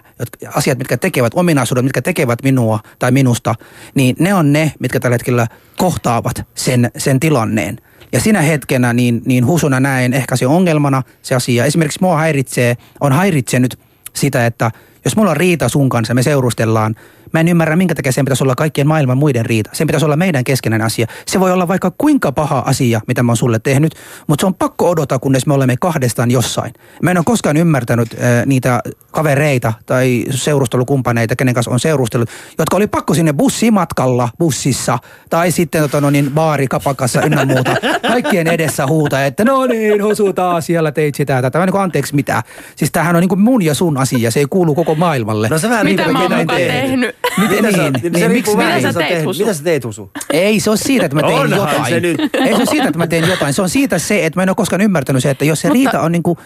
[0.56, 3.56] asiat, mitkä tekevät, ominaisuudet, mitkä tekevät minua tai minusta,
[3.96, 5.48] niin ne on ne, mitkä tällä hetkellä
[5.78, 7.78] kohtaavat sen, sen tilanneen.
[8.12, 11.66] Ja sinä hetkenä niin, niin husuna näen ehkä se ongelmana se asia.
[11.66, 13.80] Esimerkiksi mua häiritsee, on häiritsenyt
[14.14, 14.72] sitä, että
[15.06, 16.96] jos mulla on riita sun kanssa, me seurustellaan,
[17.34, 19.70] Mä en ymmärrä, minkä takia sen pitäisi olla kaikkien maailman muiden riita.
[19.74, 21.08] Sen pitäisi olla meidän keskeinen asia.
[21.28, 23.96] Se voi olla vaikka kuinka paha asia, mitä mä oon sulle tehnyt,
[24.28, 26.74] mutta se on pakko odottaa, kunnes me olemme kahdestaan jossain.
[27.02, 28.82] Mä en ole koskaan ymmärtänyt äh, niitä
[29.12, 35.00] kavereita tai seurustelukumppaneita, kenen kanssa on seurustellut, jotka oli pakko sinne bussimatkalla bussissa
[35.30, 37.76] tai sitten tota, no niin, baarikapakassa ynnä muuta.
[38.08, 41.60] Kaikkien edessä huuta, että no niin, Hosu taas siellä teit sitä tätä.
[41.60, 42.44] Mä niin anteeksi mitä.
[42.76, 45.48] Siis tämähän on niin kuin mun ja sun asia, se ei kuulu koko maailmalle.
[45.50, 47.16] No se vähän mitä niin, mä oon tehnyt.
[47.38, 49.44] Mitä niin, niin, niin, niin, miksi mitä sä teet, Husu?
[49.44, 50.12] Mitä sä teet, Husu?
[50.34, 51.94] Ei se ole siitä, että mä teen Onhan jotain.
[51.94, 52.20] Se nyt.
[52.34, 53.54] Ei se ole siitä, että mä teen jotain.
[53.54, 55.74] Se on siitä se, että mä en ole koskaan ymmärtänyt se, että jos se Mutta...
[55.74, 56.38] riita on niin kuin,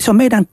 [0.00, 0.46] se on meidän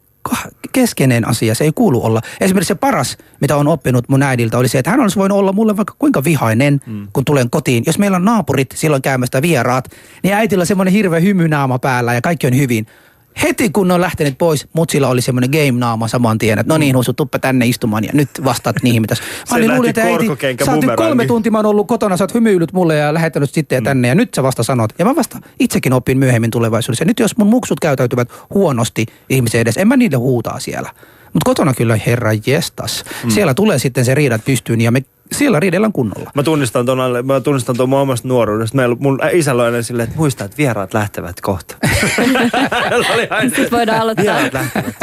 [0.71, 2.21] keskeinen asia, se ei kuulu olla.
[2.41, 5.53] Esimerkiksi se paras, mitä on oppinut mun äidiltä, oli se, että hän olisi voinut olla
[5.53, 7.07] mulle vaikka kuinka vihainen, mm.
[7.13, 7.83] kun tulen kotiin.
[7.87, 9.91] Jos meillä on naapurit silloin käymästä vieraat,
[10.23, 12.87] niin äitillä on semmoinen hirveä hymynaama päällä ja kaikki on hyvin
[13.43, 16.97] heti kun ne on lähtenyt pois, mutsilla oli semmoinen game-naama saman tien, että no niin,
[16.97, 19.15] Husu, tuppa tänne istumaan ja nyt vastaat niihin, mitä...
[19.51, 20.27] Mä olin luulin, että äiti,
[20.65, 23.75] sä oot kolme tuntia, mä oon ollut kotona, sä oot hymyillyt mulle ja lähettänyt sitten
[23.75, 23.85] ja mm.
[23.85, 24.93] tänne ja nyt sä vasta sanot.
[24.99, 27.03] Ja mä vasta itsekin opin myöhemmin tulevaisuudessa.
[27.03, 30.89] Ja nyt jos mun muksut käytäytyvät huonosti ihmisen edes, en mä niille huutaa siellä.
[31.33, 33.03] Mutta kotona kyllä herra jestas.
[33.23, 33.29] Mm.
[33.29, 36.31] Siellä tulee sitten se riidat pystyyn ja me siellä riidellään kunnolla.
[36.35, 38.75] Mä tunnistan tuon, mä tunnistan tuon omasta nuoruudesta.
[38.75, 41.75] Meillä, mun isällä on silleen, että muista, että vieraat lähtevät kohta.
[43.45, 44.25] Sitten voidaan aloittaa.
[44.25, 44.95] Vieraat lähtevät.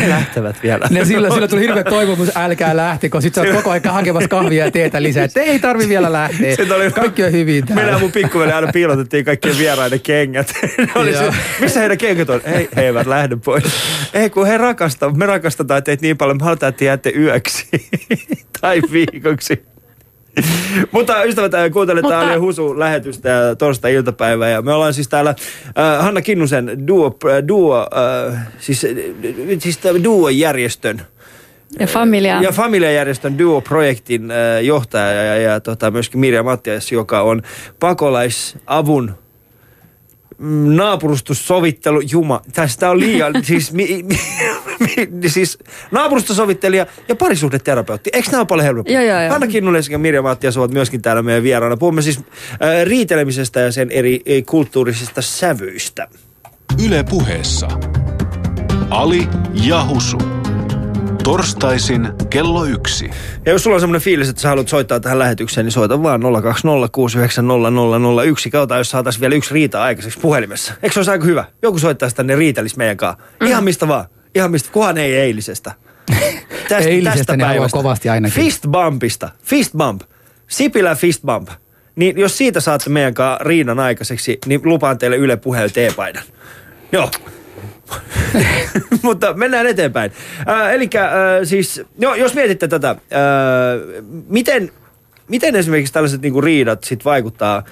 [0.00, 0.86] He lähtevät vielä.
[0.90, 4.28] Ne silloin, silloin tuli hirveä toivomus, älkää lähti, kun sitten sä oot koko ajan hakemassa
[4.28, 5.24] kahvia ja teetä lisää.
[5.24, 6.56] Että ei tarvi vielä lähteä.
[6.76, 7.84] Oli, kaikki on hyvin täällä.
[7.84, 10.52] Minä mun pikkuveli aina piilotettiin kaikkien vieraiden kengät.
[10.94, 12.40] oli se, missä heidän kengät on?
[12.44, 13.64] Ei, he eivät lähde pois.
[14.14, 15.16] Ei, kun he rakastavat.
[15.16, 17.68] Me rakastetaan teitä niin paljon, me halutaan, että jäätte yöksi
[18.60, 19.75] tai viikoksi.
[20.92, 22.20] Mutta ystävät, kuuntelette Mutta...
[22.20, 24.48] Ali Husu lähetystä ja torstai-iltapäivää.
[24.48, 25.30] Ja me ollaan siis täällä
[25.78, 27.16] äh, Hanna Kinnusen duo,
[27.48, 27.86] duo
[28.32, 28.86] äh, siis,
[29.58, 31.02] siis duo-järjestön
[31.80, 32.42] ja Familia.
[32.42, 37.42] Ja Familia-järjestön Duo-projektin äh, johtaja ja, ja, ja tota, myöskin Mirja Mattias, joka on
[37.80, 39.14] pakolaisavun
[40.76, 44.18] naapurustussovittelu, juma, tästä on liian, siis, mi, mi,
[45.26, 45.58] siis
[45.90, 48.10] naapurustosovittelija ja parisuhdeterapeutti.
[48.12, 48.92] Eikö nämä ole paljon helpompaa?
[48.92, 49.30] Joo, joo, joo.
[49.30, 51.76] Hanna Kinnunen sekä Mirja Mattias ovat myöskin täällä meidän vieraana.
[51.76, 52.24] Puhumme siis äh,
[52.84, 56.08] riitelemisestä ja sen eri äh, kulttuurisista sävyistä.
[56.86, 57.68] Yle puheessa.
[58.90, 59.28] Ali
[59.66, 60.18] Jahusu.
[61.24, 63.10] Torstaisin kello yksi.
[63.46, 66.22] Ja jos sulla on semmoinen fiilis, että sä haluat soittaa tähän lähetykseen, niin soita vaan
[66.22, 66.26] 020690001.
[68.50, 70.72] Kautta, jos saataisiin vielä yksi riita aikaiseksi puhelimessa.
[70.82, 71.44] Eikö se olisi aika hyvä?
[71.62, 73.24] Joku soittaisi tänne riitelis meidän kanssa.
[73.44, 74.04] Ihan mistä vaan.
[74.36, 75.72] Ihan mistä, kuhan ei eilisestä.
[76.68, 77.76] Tästä, eilisestä tästä päivästä.
[77.76, 78.42] kovasti ainakin.
[78.42, 79.30] Fist bumpista.
[79.44, 80.02] Fist bump.
[80.48, 81.48] Sipilä fist bump.
[81.96, 86.22] Niin jos siitä saatte meidän kanssa riinan aikaiseksi, niin lupaan teille Yle puheen teepaidan.
[86.92, 87.10] Joo.
[89.02, 90.12] Mutta mennään eteenpäin.
[90.48, 91.10] Äh, eli äh,
[91.44, 92.96] siis, no, jos mietitte tätä, äh,
[94.28, 94.72] miten,
[95.28, 97.64] miten esimerkiksi tällaiset niinku riidat sit vaikuttaa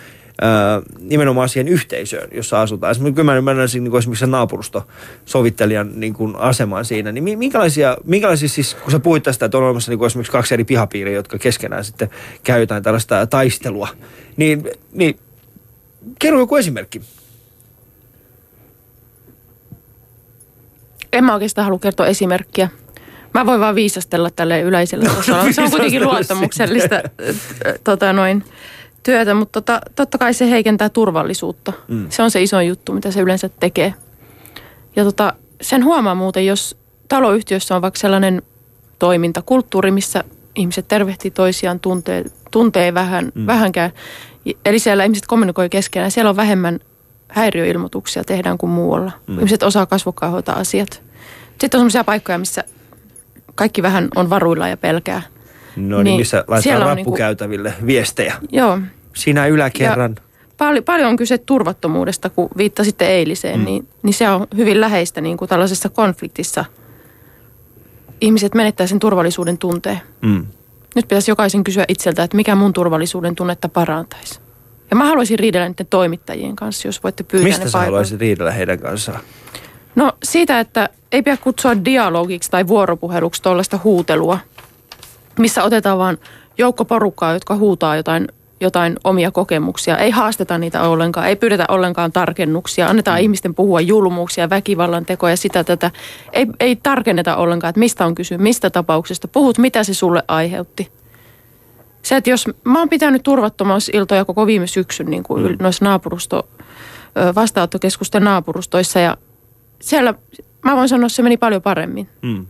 [1.00, 2.90] nimenomaan siihen yhteisöön, jossa asutaan.
[2.90, 7.12] Esimerkiksi kyllä mä ymmärrän niin esimerkiksi naapurustosovittelijan niin kuin asemaan siinä.
[7.12, 10.54] Niin minkälaisia, minkälaisia siis, kun sä puhuit tästä, että on olemassa niin kuin esimerkiksi kaksi
[10.54, 12.10] eri pihapiiriä, jotka keskenään sitten
[12.42, 13.88] käy jotain tällaista taistelua,
[14.36, 15.18] niin, niin
[16.18, 17.02] kerro joku esimerkki.
[21.12, 22.68] En mä oikeastaan halua kertoa esimerkkiä.
[23.34, 25.52] Mä voin vaan viisastella tälle yleiselle tasolla.
[25.52, 27.02] Se on kuitenkin luottamuksellista
[27.84, 28.44] tota noin,
[29.04, 31.72] työtä, mutta tota, totta kai se heikentää turvallisuutta.
[31.88, 32.06] Mm.
[32.10, 33.94] Se on se iso juttu, mitä se yleensä tekee.
[34.96, 36.76] Ja tota, sen huomaa muuten, jos
[37.08, 38.42] taloyhtiössä on vaikka sellainen
[38.98, 40.24] toimintakulttuuri, missä
[40.54, 43.46] ihmiset tervehtii toisiaan, tuntee, tuntee vähän, mm.
[43.46, 43.90] vähänkään.
[44.64, 46.10] Eli siellä ihmiset kommunikoi keskenään.
[46.10, 46.80] Siellä on vähemmän
[47.28, 49.12] häiriöilmoituksia tehdään kuin muualla.
[49.26, 49.38] Mm.
[49.38, 51.02] Ihmiset osaa kasvokkaan hoitaa asiat.
[51.60, 52.64] Sitten on sellaisia paikkoja, missä
[53.54, 55.22] kaikki vähän on varuilla ja pelkää.
[55.76, 58.34] No niin, niin missä laitetaan rappukäytäville niinku, viestejä.
[58.52, 58.78] Joo.
[59.14, 60.14] Sinä yläkerran.
[60.16, 60.22] Ja
[60.58, 63.64] paljon, paljon on kyse turvattomuudesta, kun viittasitte eiliseen, mm.
[63.64, 66.64] niin, niin se on hyvin läheistä niin kuin tällaisessa konfliktissa.
[68.20, 70.00] Ihmiset menettää sen turvallisuuden tunteen.
[70.22, 70.46] Mm.
[70.94, 74.40] Nyt pitäisi jokaisen kysyä itseltä, että mikä mun turvallisuuden tunnetta parantaisi.
[74.90, 78.50] Ja mä haluaisin riidellä niiden toimittajien kanssa, jos voitte pyytää Mistä ne sä haluaisit riidellä
[78.50, 79.20] heidän kanssaan?
[79.94, 84.38] No siitä, että ei pidä kutsua dialogiksi tai vuoropuheluksi tuollaista huutelua,
[85.38, 86.18] missä otetaan vaan
[86.58, 88.28] joukko porukkaa, jotka huutaa jotain,
[88.60, 89.98] jotain omia kokemuksia.
[89.98, 92.88] Ei haasteta niitä ollenkaan, ei pyydetä ollenkaan tarkennuksia.
[92.88, 93.22] Annetaan mm.
[93.22, 95.90] ihmisten puhua julmuuksia, väkivallan tekoja, sitä tätä.
[96.32, 99.28] Ei, ei tarkenneta ollenkaan, että mistä on kysymys, mistä tapauksesta.
[99.28, 100.90] Puhut, mitä se sulle aiheutti.
[102.02, 105.56] Se, että jos mä oon pitänyt turvattomuusiltoja koko viime syksyn niin kuin mm.
[105.60, 106.48] noissa naapurusto,
[107.34, 109.16] vastaanottokeskusten naapurustoissa ja
[109.80, 110.14] siellä
[110.64, 112.08] mä voin sanoa, että se meni paljon paremmin.
[112.22, 112.46] Mm.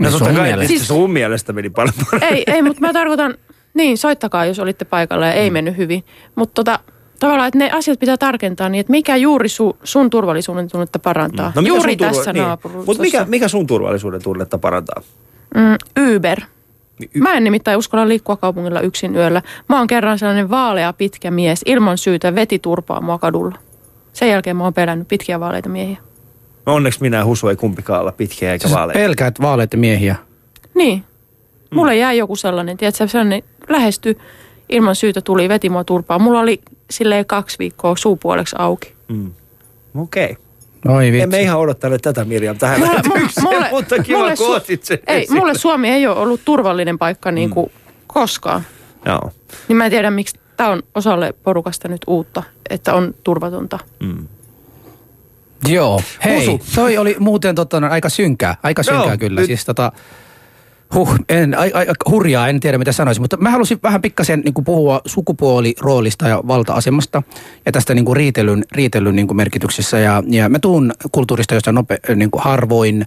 [0.00, 0.68] No totta kai, mielestä.
[0.68, 2.38] siis sun mielestä meni paljon paremmin.
[2.38, 3.34] Ei, ei mutta mä tarkoitan,
[3.74, 5.52] niin soittakaa, jos olitte paikalla ja ei mm.
[5.52, 6.04] mennyt hyvin.
[6.34, 6.78] Mutta tota,
[7.20, 11.48] tavallaan, että ne asiat pitää tarkentaa niin, että mikä juuri su, sun turvallisuuden tunnetta parantaa.
[11.48, 11.54] Mm.
[11.54, 12.42] No juuri turva- tässä niin.
[12.42, 12.86] naapurustossa.
[12.86, 15.02] Mutta mikä, mikä sun turvallisuuden tunnetta parantaa?
[15.54, 16.40] Mm, Uber.
[16.98, 19.42] Niin Mä en nimittäin uskalla liikkua kaupungilla yksin yöllä.
[19.68, 23.58] Mä oon kerran sellainen vaalea pitkä mies, ilman syytä veti turpaa mua kadulla.
[24.12, 25.98] Sen jälkeen mä oon pelännyt pitkiä vaaleita miehiä.
[26.66, 28.98] Onneksi minä ja Husu ei kumpikaan olla pitkiä eikä vaaleita.
[28.98, 30.16] Pelkäät vaaleita miehiä.
[30.74, 31.04] Niin.
[31.70, 31.98] Mulle mm.
[31.98, 34.18] jäi joku sellainen, tiedätkö, sellainen lähesty
[34.68, 36.18] ilman syytä tuli, veti mua turpaa.
[36.18, 36.60] Mulla oli
[36.90, 38.94] silleen kaksi viikkoa suupuoleksi auki.
[39.08, 39.32] Mm.
[39.94, 40.24] Okei.
[40.24, 40.96] Okay.
[40.96, 41.22] Oi vitsi.
[41.22, 43.00] Emme ihan odottele tätä Mirjam tähän mulle,
[43.42, 45.38] mulle, mutta kiva mulle, kun sen Ei, esille.
[45.38, 47.92] mulle Suomi ei ole ollut turvallinen paikka niin kuin mm.
[48.06, 48.62] koskaan.
[49.04, 49.30] Joo.
[49.68, 53.78] Niin mä en tiedä, miksi tämä on osalle porukasta nyt uutta, että on turvatonta.
[54.00, 54.28] Mm.
[55.68, 56.60] Joo, hei, Husu.
[56.74, 59.40] toi oli muuten tota, no, aika synkää, aika synkää no, kyllä.
[59.40, 59.46] Nyt.
[59.46, 59.92] Siis tota,
[60.94, 64.64] huh, en, a, a, hurjaa, en tiedä mitä sanoisin, mutta mä halusin vähän pikkasen niin
[64.64, 67.22] puhua sukupuoliroolista ja valta-asemasta
[67.66, 69.98] ja tästä niin kuin riitelyn, riitelyn niin kuin merkityksessä.
[69.98, 73.06] Ja, ja mä tuun kulttuurista, josta nope, niin kuin harvoin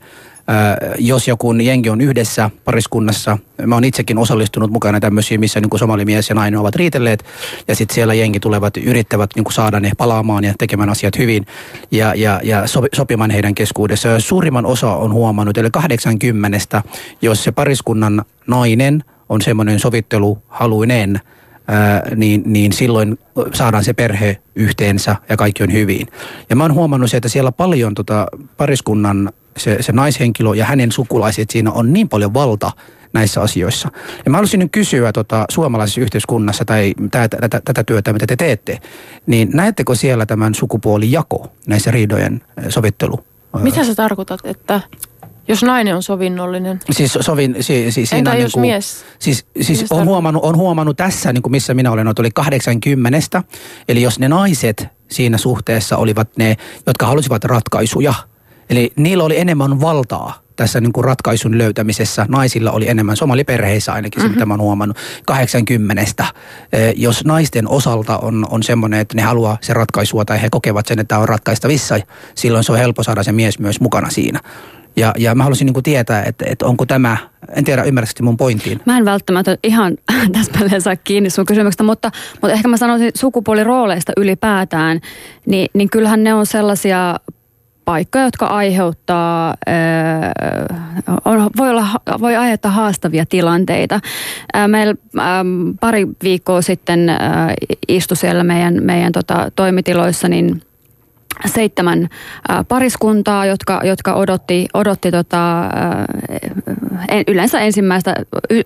[0.97, 6.29] jos joku jengi on yhdessä pariskunnassa, mä oon itsekin osallistunut mukana tämmöisiä, missä niin somalimies
[6.29, 7.25] ja nainen ovat riitelleet,
[7.67, 11.45] ja sitten siellä jengi tulevat, yrittävät niin saada ne palaamaan ja tekemään asiat hyvin
[11.91, 12.63] ja, ja, ja
[12.95, 14.19] sopimaan heidän keskuudessa.
[14.19, 16.81] Suurimman osa on huomannut, eli 80,
[17.21, 21.19] jos se pariskunnan nainen on semmoinen sovitteluhaluinen,
[21.67, 23.19] Ää, niin, niin silloin
[23.53, 26.07] saadaan se perhe yhteensä ja kaikki on hyvin.
[26.49, 28.27] Ja mä oon huomannut se, että siellä paljon tota
[28.57, 32.71] pariskunnan se, se naishenkilö ja hänen sukulaiset siinä on niin paljon valta
[33.13, 33.89] näissä asioissa.
[34.25, 38.35] Ja mä haluaisin nyt kysyä tota, suomalaisessa yhteiskunnassa tai tätä, tätä, tätä työtä, mitä te
[38.35, 38.79] teette,
[39.25, 43.19] niin näettekö siellä tämän sukupuolijako näissä riidojen sovittelu?
[43.61, 44.81] Mitä sä tarkoitat, että
[45.47, 46.79] jos nainen on sovinnollinen.
[46.91, 49.05] Siis, sovin, si, si, siinä Entä jos niin kuin, mies?
[49.19, 53.43] Siis, siis on, huomannut, on huomannut tässä, niin kuin missä minä olen, että oli 80.
[53.87, 58.13] Eli jos ne naiset siinä suhteessa olivat ne, jotka halusivat ratkaisuja–
[58.70, 62.26] Eli niillä oli enemmän valtaa tässä niin kuin ratkaisun löytämisessä.
[62.30, 64.36] Naisilla oli enemmän, somaliperheissä ainakin se, mm-hmm.
[64.36, 66.03] mitä mä oon huomannut, 80.
[66.74, 70.86] Eh, jos naisten osalta on, on semmoinen, että ne haluaa se ratkaisua tai he kokevat
[70.86, 71.99] sen, että tämä on ratkaistavissa,
[72.36, 74.39] silloin se on helppo saada se mies myös mukana siinä.
[74.95, 77.18] Ja, ja mä haluaisin niin tietää, että, että onko tämä,
[77.55, 78.82] en tiedä ymmärrätkö mun pointtiin.
[78.86, 79.97] Mä en välttämättä ihan
[80.34, 82.11] täsmälleen saa kiinni sun kysymyksestä, mutta,
[82.41, 84.99] mutta ehkä mä sanoisin sukupuolirooleista ylipäätään,
[85.45, 87.16] niin, niin kyllähän ne on sellaisia
[87.86, 89.55] paikkoja, jotka aiheuttaa,
[91.25, 91.88] on, voi, olla,
[92.19, 93.99] voi aiheuttaa haastavia tilanteita.
[94.67, 94.95] Meillä
[95.79, 97.11] pari viikkoa sitten
[97.88, 100.61] istui siellä meidän, meidän tota, toimitiloissa, niin–
[101.45, 102.09] seitsemän
[102.67, 105.69] pariskuntaa, jotka, jotka odotti, odotti tota,
[107.27, 108.15] yleensä, ensimmäistä,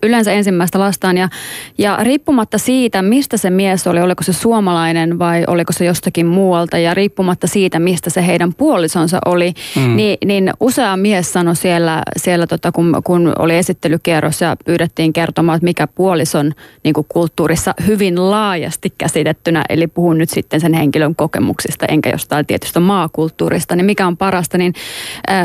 [0.04, 1.18] yleensä ensimmäistä lastaan.
[1.18, 1.30] Ja,
[1.78, 6.78] ja riippumatta siitä, mistä se mies oli, oliko se suomalainen vai oliko se jostakin muualta,
[6.78, 9.96] ja riippumatta siitä, mistä se heidän puolisonsa oli, mm.
[9.96, 15.56] niin, niin usea mies sanoi siellä, siellä tota, kun, kun oli esittelykierros ja pyydettiin kertomaan,
[15.56, 16.54] että mikä puolison
[16.84, 22.80] niin kulttuurissa hyvin laajasti käsitettynä, eli puhun nyt sitten sen henkilön kokemuksista, enkä jostain tietystä
[22.80, 24.74] maakulttuurista, niin mikä on parasta, niin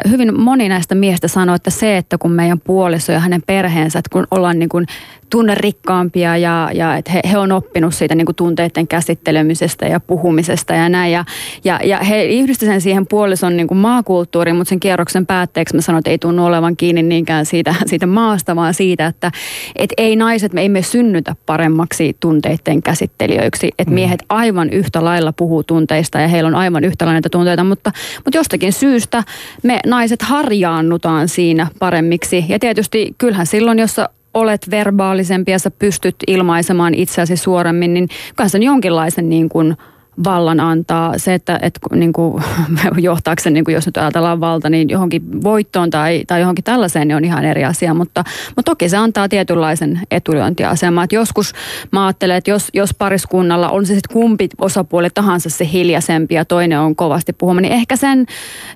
[0.08, 4.10] hyvin moni näistä miehistä sanoo, että se, että kun meidän puoliso ja hänen perheensä, että
[4.12, 4.86] kun ollaan niin kuin
[5.34, 10.74] tunnerikkaampia ja, ja että he, he on oppinut siitä niin kuin tunteiden käsittelemisestä ja puhumisesta
[10.74, 11.12] ja näin.
[11.12, 11.24] Ja,
[11.64, 15.80] ja, ja he yhdistivät sen siihen puolison niin kuin maakulttuuriin, mutta sen kierroksen päätteeksi mä
[15.80, 19.30] sanoin, että ei tunnu olevan kiinni niinkään siitä, siitä maasta, vaan siitä, että
[19.76, 23.68] et ei naiset, me emme synnytä paremmaksi tunteiden käsittelijöiksi.
[23.78, 23.94] Että mm.
[23.94, 27.92] miehet aivan yhtä lailla puhuu tunteista ja heillä on aivan yhtä lailla tunteita, mutta,
[28.24, 29.24] mutta jostakin syystä
[29.62, 32.44] me naiset harjaannutaan siinä paremmiksi.
[32.48, 33.96] Ja tietysti kyllähän silloin, jos
[34.34, 39.76] olet verbaalisempi ja sä pystyt ilmaisemaan itseäsi suoremmin, niin kanssa jonkinlaisen niin kuin
[40.24, 41.18] vallan antaa.
[41.18, 42.44] Se, että, että niin kuin,
[42.96, 47.08] johtaako se, niin kuin jos nyt ajatellaan valta, niin johonkin voittoon tai, tai johonkin tällaiseen,
[47.08, 47.94] niin on ihan eri asia.
[47.94, 48.24] Mutta,
[48.56, 51.04] mutta toki se antaa tietynlaisen etulyöntiaseman.
[51.04, 51.52] Että joskus
[51.90, 56.44] mä ajattelen, että jos, jos pariskunnalla on se sitten kumpi osapuoli tahansa se hiljaisempi ja
[56.44, 58.26] toinen on kovasti puhuma, niin ehkä sen,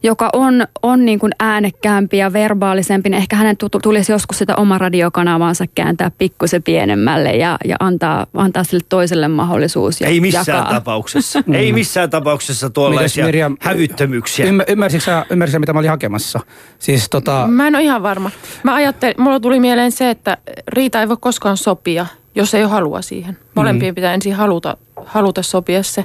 [0.03, 4.79] joka on, on niin kuin äänekkäämpi ja verbaalisempi, niin ehkä hänen tulisi joskus sitä oma
[4.79, 10.01] radiokanavaansa kääntää pikkusen pienemmälle ja, ja antaa, antaa sille toiselle mahdollisuus.
[10.01, 10.73] Ja Ei missään jakaa.
[10.73, 11.65] tapauksessa tapauksessa.
[11.65, 14.47] Ei missään tapauksessa tuollaisia Mirjam, hävyttömyyksiä.
[14.47, 16.41] Ymmär, ymmärsitkö, sä, ymmärsitkö sä, mitä mä olin hakemassa?
[16.79, 17.47] Siis tota...
[17.47, 18.31] Mä en ole ihan varma.
[18.63, 20.37] Mä ajattelin, mulla tuli mieleen se, että
[20.69, 23.39] riita ei voi koskaan sopia, jos ei ole halua siihen.
[23.55, 23.95] Molempien mm.
[23.95, 24.77] pitää ensin haluta,
[25.07, 26.05] haluta sopia se.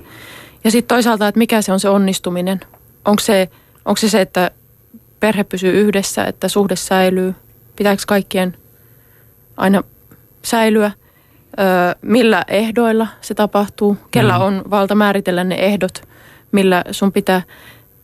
[0.63, 2.59] Ja sitten toisaalta, että mikä se on se onnistuminen.
[3.05, 3.49] Onko se,
[3.85, 4.51] onko se se, että
[5.19, 7.35] perhe pysyy yhdessä, että suhde säilyy?
[7.75, 8.57] Pitääkö kaikkien
[9.57, 9.83] aina
[10.43, 10.91] säilyä?
[12.01, 14.41] Millä ehdoilla se tapahtuu, kellä mm.
[14.41, 16.07] on valta määritellä ne ehdot,
[16.51, 17.41] millä sun pitää,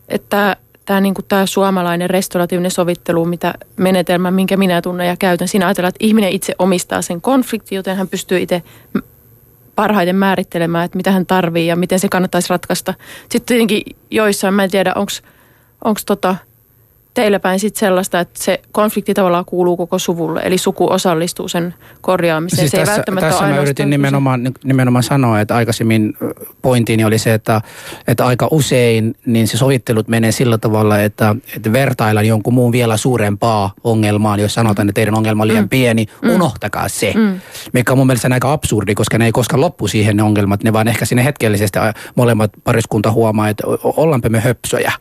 [0.10, 5.48] että tämä niinku tää suomalainen restauratiivinen sovittelu, mitä menetelmä, minkä minä tunnen ja käytän.
[5.48, 8.64] Siinä ajatellaan, että ihminen itse omistaa sen konflikti, joten hän pystyy itse
[9.76, 12.94] parhaiten määrittelemään, että mitä hän tarvii ja miten se kannattaisi ratkaista.
[13.22, 14.94] Sitten tietenkin joissain, mä en tiedä,
[15.84, 16.36] onko tota,
[17.14, 21.74] teillä päin sit sellaista, että se konflikti tavallaan kuuluu koko suvulle, eli suku osallistuu sen
[22.02, 22.60] korjaamiseen.
[22.60, 26.18] Siis se tässä, ei välttämättä tässä mä yritin nimenomaan, nimenomaan sanoa, että aikaisemmin
[26.62, 27.62] pointtiini oli se, että,
[28.08, 32.98] että aika usein niin se sovittelut menee sillä tavalla, että, että vertaillaan jonkun muun vielä
[32.98, 35.70] suurempaa ongelmaa, jos sanotaan, että teidän ongelma on liian mm.
[35.70, 36.30] pieni, mm.
[36.30, 37.14] unohtakaa se.
[37.16, 37.40] Mm.
[37.74, 40.74] Mikä on mun mielestä aika absurdi, koska ne ei koskaan loppu siihen ne ongelmat, ne
[40.74, 41.80] vaan ehkä sinne hetkellisesti
[42.16, 44.92] molemmat pariskunta huomaa, että ollaanpa me höpsöjä.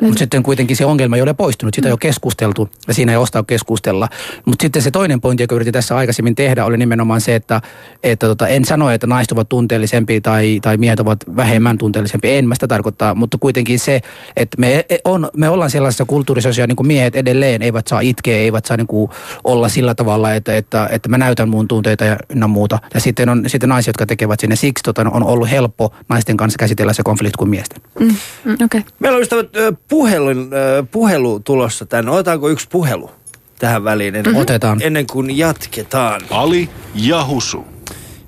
[0.00, 0.06] Mm.
[0.06, 3.18] Mutta sitten kuitenkin se ongelma ei ole poistunut, sitä ei ole keskusteltu ja siinä ei
[3.18, 4.08] ostaa keskustella.
[4.44, 7.60] Mutta sitten se toinen pointti, joka yritin tässä aikaisemmin tehdä, oli nimenomaan se, että,
[8.02, 12.30] että tota, en sano, että naiset ovat tunteellisempia tai, tai miehet ovat vähemmän tunteellisempia.
[12.30, 14.00] En mä sitä tarkoittaa, mutta kuitenkin se,
[14.36, 18.64] että me, on, me ollaan sellaisessa kulttuurissa, jossa niin miehet edelleen eivät saa itkeä, eivät
[18.64, 19.10] saa niin kuin
[19.44, 22.78] olla sillä tavalla, että, että, että mä näytän mun tunteita ja ynnä muuta.
[22.94, 24.56] Ja sitten on sitten naisia, jotka tekevät sinne.
[24.56, 27.82] Siksi tota, on ollut helppo naisten kanssa käsitellä se konflikti kuin miesten.
[28.00, 28.82] Mm, mm, okay.
[28.98, 29.48] Meillä on ystävät
[29.88, 30.50] puhelun,
[30.90, 32.10] puhelu tulossa tänne.
[32.10, 33.10] Otetaanko yksi puhelu
[33.58, 34.14] tähän väliin?
[34.14, 34.42] Ennen, mm-hmm.
[34.42, 34.78] Otetaan.
[34.82, 36.20] Ennen kuin jatketaan.
[36.30, 37.64] Ali ja Husu.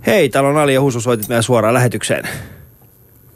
[0.07, 2.25] Hei, täällä on Ali ja Husu, soitit meidän suoraan lähetykseen.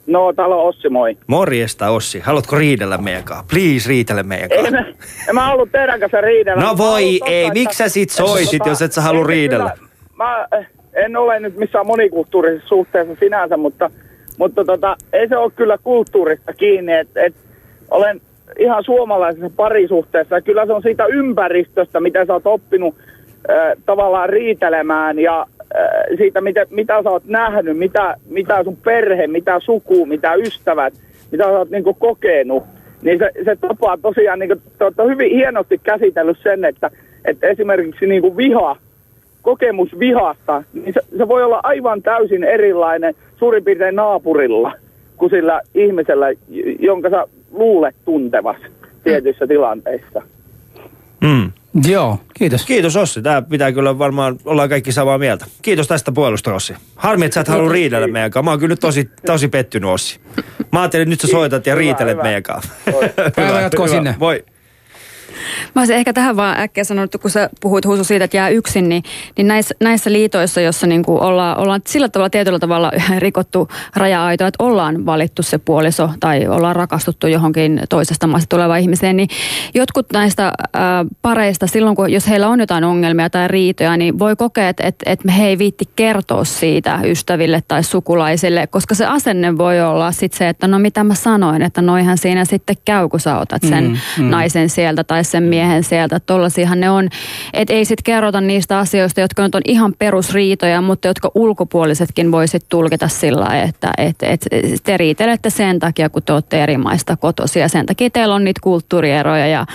[0.07, 1.17] No, täällä on Ossi, moi.
[1.27, 2.19] Morjesta Ossi.
[2.19, 3.45] Haluatko riidellä meidän kanssa?
[3.49, 4.81] Please riitele meidän Ei, kanssa.
[4.81, 4.85] mä,
[5.29, 6.63] en mä ollut teidän kanssa riidellä.
[6.63, 9.71] No voi ei, miksi sä että- sit soitit, että jos et sä halua en- riidellä?
[9.75, 10.47] kyllä, Mä
[11.05, 13.89] en ole nyt missään monikulttuurisessa suhteessa sinänsä, mutta,
[14.37, 16.93] mutta tota, ei se ole kyllä kulttuurista kiinni.
[16.93, 17.35] Et, et,
[17.91, 18.21] olen
[18.59, 22.95] ihan suomalaisessa parisuhteessa kyllä se on siitä ympäristöstä, mitä sä oot oppinut
[23.49, 29.27] äh, tavallaan riitelemään ja äh, siitä, mitä, mitä sä oot nähnyt, mitä, mitä sun perhe,
[29.27, 30.93] mitä suku, mitä ystävät,
[31.31, 32.63] mitä sä oot niinku kokenut.
[33.01, 36.91] Niin se, se tapa tosiaan, niinku, te olette hyvin hienosti käsitellyt sen, että,
[37.25, 38.77] että esimerkiksi niinku viha,
[39.41, 44.71] kokemus vihasta, niin se, se voi olla aivan täysin erilainen suurin piirtein naapurilla
[45.17, 46.27] kuin sillä ihmisellä,
[46.79, 48.57] jonka sä luulet tuntevas
[49.03, 50.21] tietyissä tilanteissa.
[51.21, 51.51] Mm.
[51.87, 52.65] Joo, kiitos.
[52.65, 53.21] Kiitos Ossi.
[53.21, 55.45] Tämä pitää kyllä varmaan, ollaan kaikki samaa mieltä.
[55.61, 56.73] Kiitos tästä puolusta Ossi.
[56.95, 58.45] Harmi, että sä et halua riidellä meidän kanssa.
[58.45, 60.19] Mä oon kyllä nyt tosi, tosi pettynyt Ossi.
[60.71, 62.23] Mä ajattelin, että nyt sä soitat ja riitelet hyvä.
[62.23, 62.71] meidän kanssa.
[63.35, 64.15] Päivä jatkoa sinne.
[64.19, 64.43] Voi.
[65.75, 68.89] Mä olisin ehkä tähän vaan äkkiä sanonut, kun sä puhuit Husu siitä, että jää yksin,
[68.89, 69.03] niin,
[69.37, 74.47] niin näissä, näissä liitoissa, jossa niin kuin ollaan, ollaan sillä tavalla tietyllä tavalla rikottu raja-aitoa,
[74.47, 79.29] että ollaan valittu se puoliso tai ollaan rakastuttu johonkin toisesta maasta tulevaan ihmiseen, niin
[79.73, 84.35] jotkut näistä ää, pareista silloin, kun jos heillä on jotain ongelmia tai riitoja, niin voi
[84.35, 89.57] kokea, että, että, että he ei viitti kertoa siitä ystäville tai sukulaisille, koska se asenne
[89.57, 93.19] voi olla sitten se, että no mitä mä sanoin, että noihän siinä sitten käy, kun
[93.19, 94.29] sä otat sen Mm, mm.
[94.29, 96.19] naisen sieltä tai sen miehen sieltä.
[96.19, 97.09] Tollasiahan ne on,
[97.53, 102.65] että ei sitten kerrota niistä asioista, jotka nyt on ihan perusriitoja, mutta jotka ulkopuolisetkin voisit
[102.69, 104.45] tulkita sillä että et, et,
[104.83, 107.67] te riitelette sen takia, kun te olette eri maista kotosia.
[107.67, 109.65] Sen takia teillä on niitä kulttuurieroja ja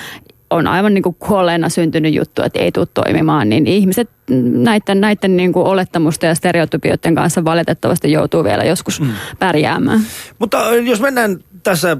[0.50, 4.10] on aivan niin kuin kuolleena syntynyt juttu, että ei tule toimimaan, niin ihmiset
[4.52, 9.10] näiden, näiden niin kuin olettamusten ja stereotypioiden kanssa valitettavasti joutuu vielä joskus mm.
[9.38, 10.00] pärjäämään.
[10.38, 11.96] Mutta jos mennään tässä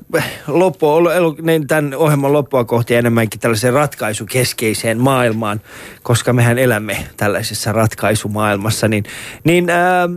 [0.46, 1.00] loppua,
[1.42, 5.60] niin tämän ohjelman loppua kohti enemmänkin tällaiseen ratkaisukeskeiseen maailmaan,
[6.02, 9.04] koska mehän elämme tällaisessa ratkaisumaailmassa, niin,
[9.44, 10.08] niin ää,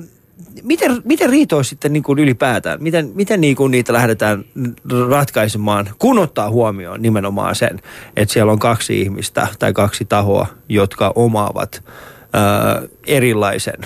[0.63, 2.83] miten, miten riitoa sitten niin kuin ylipäätään?
[2.83, 4.45] Miten, miten niin kuin niitä lähdetään
[5.09, 7.81] ratkaisemaan, kun ottaa huomioon nimenomaan sen,
[8.15, 11.83] että siellä on kaksi ihmistä tai kaksi tahoa, jotka omaavat
[12.33, 13.79] ää, erilaisen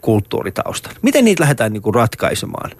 [0.00, 0.92] kulttuuritaustan.
[1.02, 2.70] Miten niitä lähdetään niin kuin ratkaisemaan?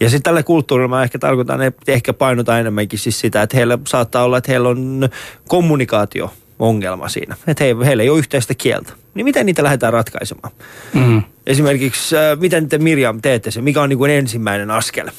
[0.00, 3.78] Ja sitten tällä kulttuurilla mä ehkä tarkoitan, että ehkä painotaan enemmänkin siis sitä, että heillä
[3.86, 5.08] saattaa olla, että heillä on
[5.48, 7.36] kommunikaatio ongelma siinä.
[7.46, 8.92] Että he, heillä ei ole yhteistä kieltä.
[9.14, 10.52] Niin miten niitä lähdetään ratkaisemaan?
[10.94, 11.22] Mm.
[11.46, 13.62] Esimerkiksi, äh, miten te Mirjam teette se?
[13.62, 15.10] Mikä on niin kuin ensimmäinen askel?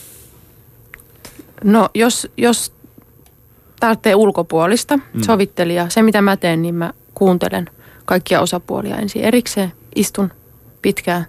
[1.64, 2.74] No jos, jos
[3.80, 5.22] tarvitsee ulkopuolista mm.
[5.22, 7.70] sovittelija, se mitä mä teen, niin mä kuuntelen
[8.06, 10.32] kaikkia osapuolia ensin erikseen, istun
[10.82, 11.26] pitkään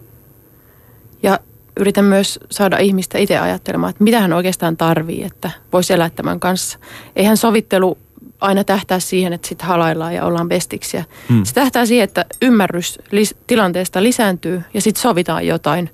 [1.23, 1.39] ja
[1.79, 6.41] yritän myös saada ihmistä itse ajattelemaan, että mitä hän oikeastaan tarvii, että voisi elää tämän
[6.41, 6.79] kanssa.
[7.17, 7.99] Eihän sovittelu
[8.41, 11.05] aina tähtää siihen, että sitten halaillaan ja ollaan bestiksiä.
[11.29, 11.45] Hmm.
[11.45, 15.91] Se tähtää siihen, että ymmärrys lis- tilanteesta lisääntyy ja sitten sovitaan jotain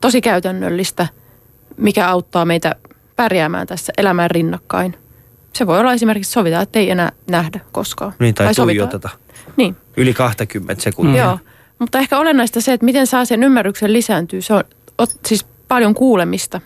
[0.00, 1.06] tosi käytännöllistä,
[1.76, 2.74] mikä auttaa meitä
[3.16, 4.96] pärjäämään tässä elämään rinnakkain.
[5.52, 8.12] Se voi olla esimerkiksi sovitaan, että ei enää nähdä koskaan.
[8.18, 9.08] Niin, tai, tai tuijoteta.
[9.56, 9.76] Niin.
[9.96, 11.24] Yli 20 sekuntia.
[11.24, 11.38] Joo,
[11.78, 14.40] mutta ehkä olennaista se, että miten saa sen ymmärryksen lisääntyä.
[14.40, 14.64] Se on
[15.26, 16.60] siis paljon kuulemista.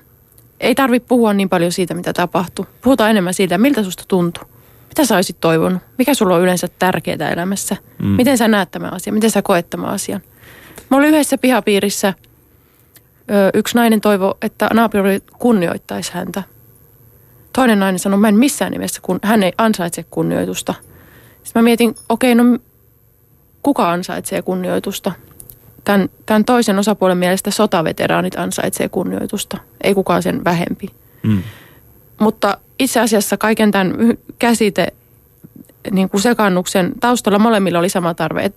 [0.60, 2.66] Ei tarvitse puhua niin paljon siitä, mitä tapahtuu.
[2.82, 4.44] Puhutaan enemmän siitä, miltä susta tuntuu.
[4.88, 5.82] Mitä sä olisit toivonut?
[5.98, 7.76] Mikä sulla on yleensä tärkeää elämässä?
[7.98, 8.06] Mm.
[8.08, 9.14] Miten sä näet tämän asian?
[9.14, 10.20] Miten sä koet tämän asian?
[10.90, 12.14] Mä olin yhdessä pihapiirissä.
[13.30, 16.42] Ö, yksi nainen toivo, että naapuri kunnioittaisi häntä.
[17.52, 20.74] Toinen nainen sanoi, mä en missään nimessä, kun hän ei ansaitse kunnioitusta.
[21.42, 22.58] Sitten mä mietin, okei, okay, no
[23.62, 25.12] kuka ansaitsee kunnioitusta?
[25.84, 30.86] Tämän, tämän toisen osapuolen mielestä sotaveteraanit ansaitsee kunnioitusta, ei kukaan sen vähempi.
[31.22, 31.42] Mm.
[32.20, 33.94] Mutta itse asiassa kaiken tämän
[34.38, 34.88] käsite
[35.90, 38.52] niin kuin sekannuksen taustalla molemmilla oli sama tarve,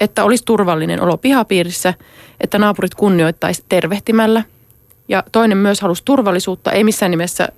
[0.00, 1.94] että olisi turvallinen olo pihapiirissä,
[2.40, 4.42] että naapurit kunnioittaisi tervehtimällä.
[5.08, 7.48] Ja toinen myös halusi turvallisuutta, ei missään nimessä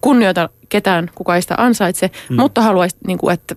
[0.00, 2.36] kunnioita ketään, kuka ei sitä ansaitse, mm.
[2.36, 3.56] mutta haluaisi, niin kuin, että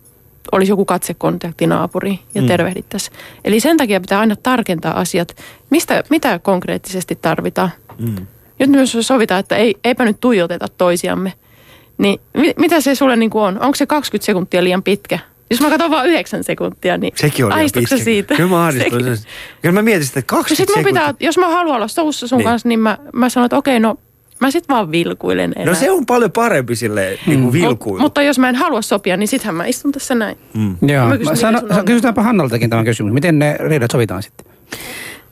[0.52, 2.48] olisi joku katsekontakti naapuri ja mm.
[2.48, 3.12] tervehdittäisi.
[3.46, 5.36] Eli sen takia pitää aina tarkentaa asiat,
[5.70, 7.70] mistä, mitä konkreettisesti tarvitaan.
[8.00, 8.28] Mm.
[8.60, 11.34] Nyt myös sovitaan, että ei, eipä nyt tuijoteta toisiamme.
[11.98, 13.62] Niin mit, mitä se sulle niin kuin on?
[13.62, 15.20] Onko se 20 sekuntia liian pitkä?
[15.50, 17.98] Jos mä katson vaan 9 sekuntia, niin Sekin on pitkä.
[17.98, 18.36] siitä?
[18.36, 19.02] Kyllä mä ahdistun.
[19.62, 21.02] Kyllä mä mietin sitä, että 20 sit sekuntia.
[21.02, 22.46] Pitää, jos mä haluan olla soussa sun niin.
[22.46, 23.98] kanssa, niin mä, mä sanon, että okei, no
[24.42, 25.66] Mä sit vaan vilkuilen enää.
[25.66, 27.30] No se on paljon parempi silleen mm.
[27.30, 27.98] niin vilkuilu.
[27.98, 30.38] Mut, mutta jos mä en halua sopia, niin sittenhän mä istun tässä näin.
[30.54, 30.78] Mm.
[30.82, 31.08] Joo.
[31.08, 33.14] Mä, mä sano, kysytäänpä Hannaltakin tämän kysymyksen.
[33.14, 34.46] Miten ne riidat sovitaan sitten?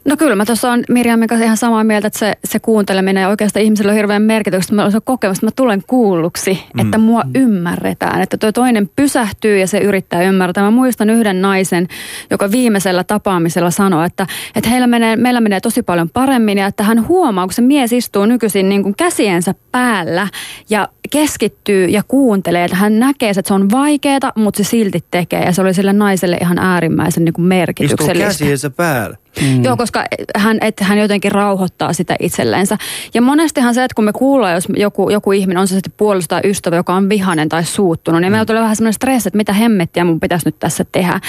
[0.05, 3.29] No kyllä mä tuossa on Mirjamin kanssa ihan samaa mieltä, että se, se kuunteleminen ja
[3.29, 4.75] oikeastaan ihmisellä on hirveän merkitystä.
[4.75, 6.79] Mä olen kokemus, että mä tulen kuulluksi, mm.
[6.79, 8.21] että mua ymmärretään.
[8.21, 10.63] Että toi toinen pysähtyy ja se yrittää ymmärtää.
[10.63, 11.87] Mä muistan yhden naisen,
[12.29, 16.83] joka viimeisellä tapaamisella sanoi, että, että heillä menee, meillä menee tosi paljon paremmin ja että
[16.83, 20.27] hän huomaa, kun se mies istuu nykyisin niin kuin käsiensä päällä
[20.69, 25.43] ja keskittyy ja kuuntelee, että hän näkee, että se on vaikeaa, mutta se silti tekee.
[25.43, 28.27] Ja se oli sille naiselle ihan äärimmäisen niin kuin merkityksellistä.
[28.27, 29.22] Istuu käsiensä päällä.
[29.41, 29.63] Mm.
[29.63, 30.03] Joo, koska
[30.35, 32.77] hän, että hän jotenkin rauhoittaa sitä itselleensä.
[33.13, 36.41] Ja monestihan se, että kun me kuullaan, jos joku, joku ihminen on se sitten puolustaa
[36.43, 38.33] ystävä, joka on vihanen tai suuttunut, niin mm.
[38.33, 41.19] meillä tulee vähän semmoinen stressi, että mitä hemmettiä mun pitäisi nyt tässä tehdä.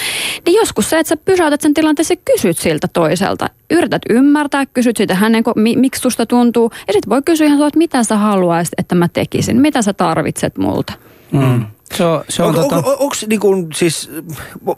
[0.45, 3.49] Niin joskus se, että sä pysäytät sen tilanteen, sä kysyt siltä toiselta.
[3.69, 6.71] Yrität ymmärtää, kysyt siitä hänen, mi, miksi susta tuntuu.
[6.87, 9.61] Ja sitten voi kysyä ihan että mitä sä haluaisit, että mä tekisin.
[9.61, 10.93] Mitä sä tarvitset multa.
[11.31, 11.65] Mm.
[11.93, 12.75] Se on, se on, on, tota...
[12.75, 14.09] on, on, onko niin siis,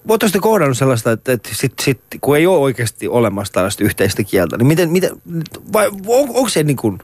[0.08, 4.58] voitaisiin kohdannut sellaista, että, että sit, sit, kun ei ole oikeasti olemassa tällaista yhteistä kieltä,
[4.58, 5.22] niin miten, miten
[5.74, 7.00] vai on, onko se niin kuin,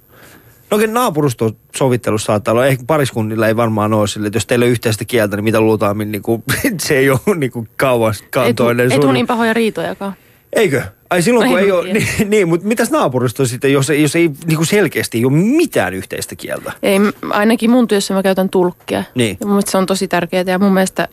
[0.74, 4.70] No oikein naapurustosovittelussa saattaa olla, ehkä pariskunnilla ei varmaan ole sille, että jos teillä on
[4.70, 6.44] yhteistä kieltä, niin mitä luultaan, niin kuin,
[6.88, 8.92] se ei ole niin kuin kauas kantoinen.
[8.92, 10.14] Ei, tule niin pahoja riitojakaan.
[10.56, 10.82] Eikö?
[11.10, 14.32] Ai silloin kun ei, ei ole, niin, niin, mutta mitäs naapuristo sitten, jos, jos ei
[14.46, 16.72] niin kuin selkeästi ei ole mitään yhteistä kieltä?
[16.84, 17.00] Ei,
[17.30, 19.04] ainakin mun työssä mä käytän tulkkia.
[19.16, 19.38] Niin.
[19.40, 21.08] Ja mun mielestä se on tosi tärkeää ja mun mielestä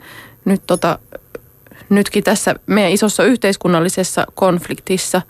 [0.44, 0.98] nyt tota,
[1.88, 5.22] nytkin tässä meidän isossa yhteiskunnallisessa konfliktissa,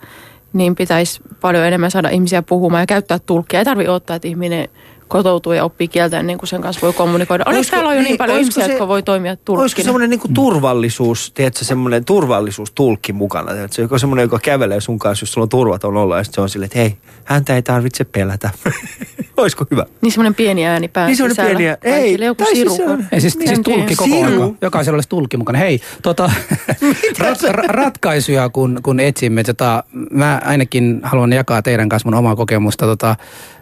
[0.53, 3.59] niin pitäisi paljon enemmän saada ihmisiä puhumaan ja käyttää tulkkia.
[3.59, 4.67] Ei tarvitse odottaa, että ihminen
[5.11, 7.43] kotoutuu ja oppii kieltä ennen kuin sen kanssa voi kommunikoida.
[7.47, 9.83] Olisiko- täällä on jo niin niin, paljon olisiko ihmisiä, se- jotka voi toimia Olisiko tulkkina.
[9.83, 15.31] semmoinen niinku turvallisuus, tiedätkö, semmoinen turvallisuustulkki mukana, tiedätkö, joku semmoinen, joka kävelee sun kanssa, jos
[15.33, 18.49] sulla on turvaton olla, ja sitten se on silleen, että hei, häntä ei tarvitse pelätä.
[19.37, 19.85] Olisiko hyvä?
[20.01, 21.79] Niin semmoinen pieni ääni pään Niin semmoinen pieni ääni.
[21.83, 22.75] Ei, joku tai siis siru.
[22.75, 24.57] se on- Ei siis, siis tulkki koko ajan.
[24.61, 25.57] Jokaisella olisi tulkki mukana.
[25.59, 26.31] Hei, tota,
[27.19, 32.35] rat, ra- ratkaisuja kun, kun etsimme, tota, mä ainakin haluan jakaa teidän kanssa mun omaa
[32.35, 33.15] kokemusta tota,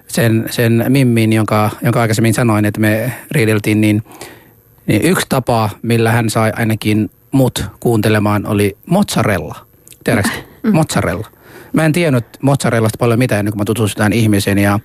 [0.10, 4.04] sen, sen Mimmiin, jonka, jonka aikaisemmin sanoin, että me riideltiin, niin,
[4.88, 9.56] niin yksi tapa, millä hän sai ainakin mut kuuntelemaan, oli mozzarella.
[10.04, 10.32] Tiedätkö?
[10.72, 11.28] Mozzarella.
[11.74, 14.80] Mä en tiennyt mozzarellasta paljon mitään ennen kuin mä tutustuin tähän ihmiseen ja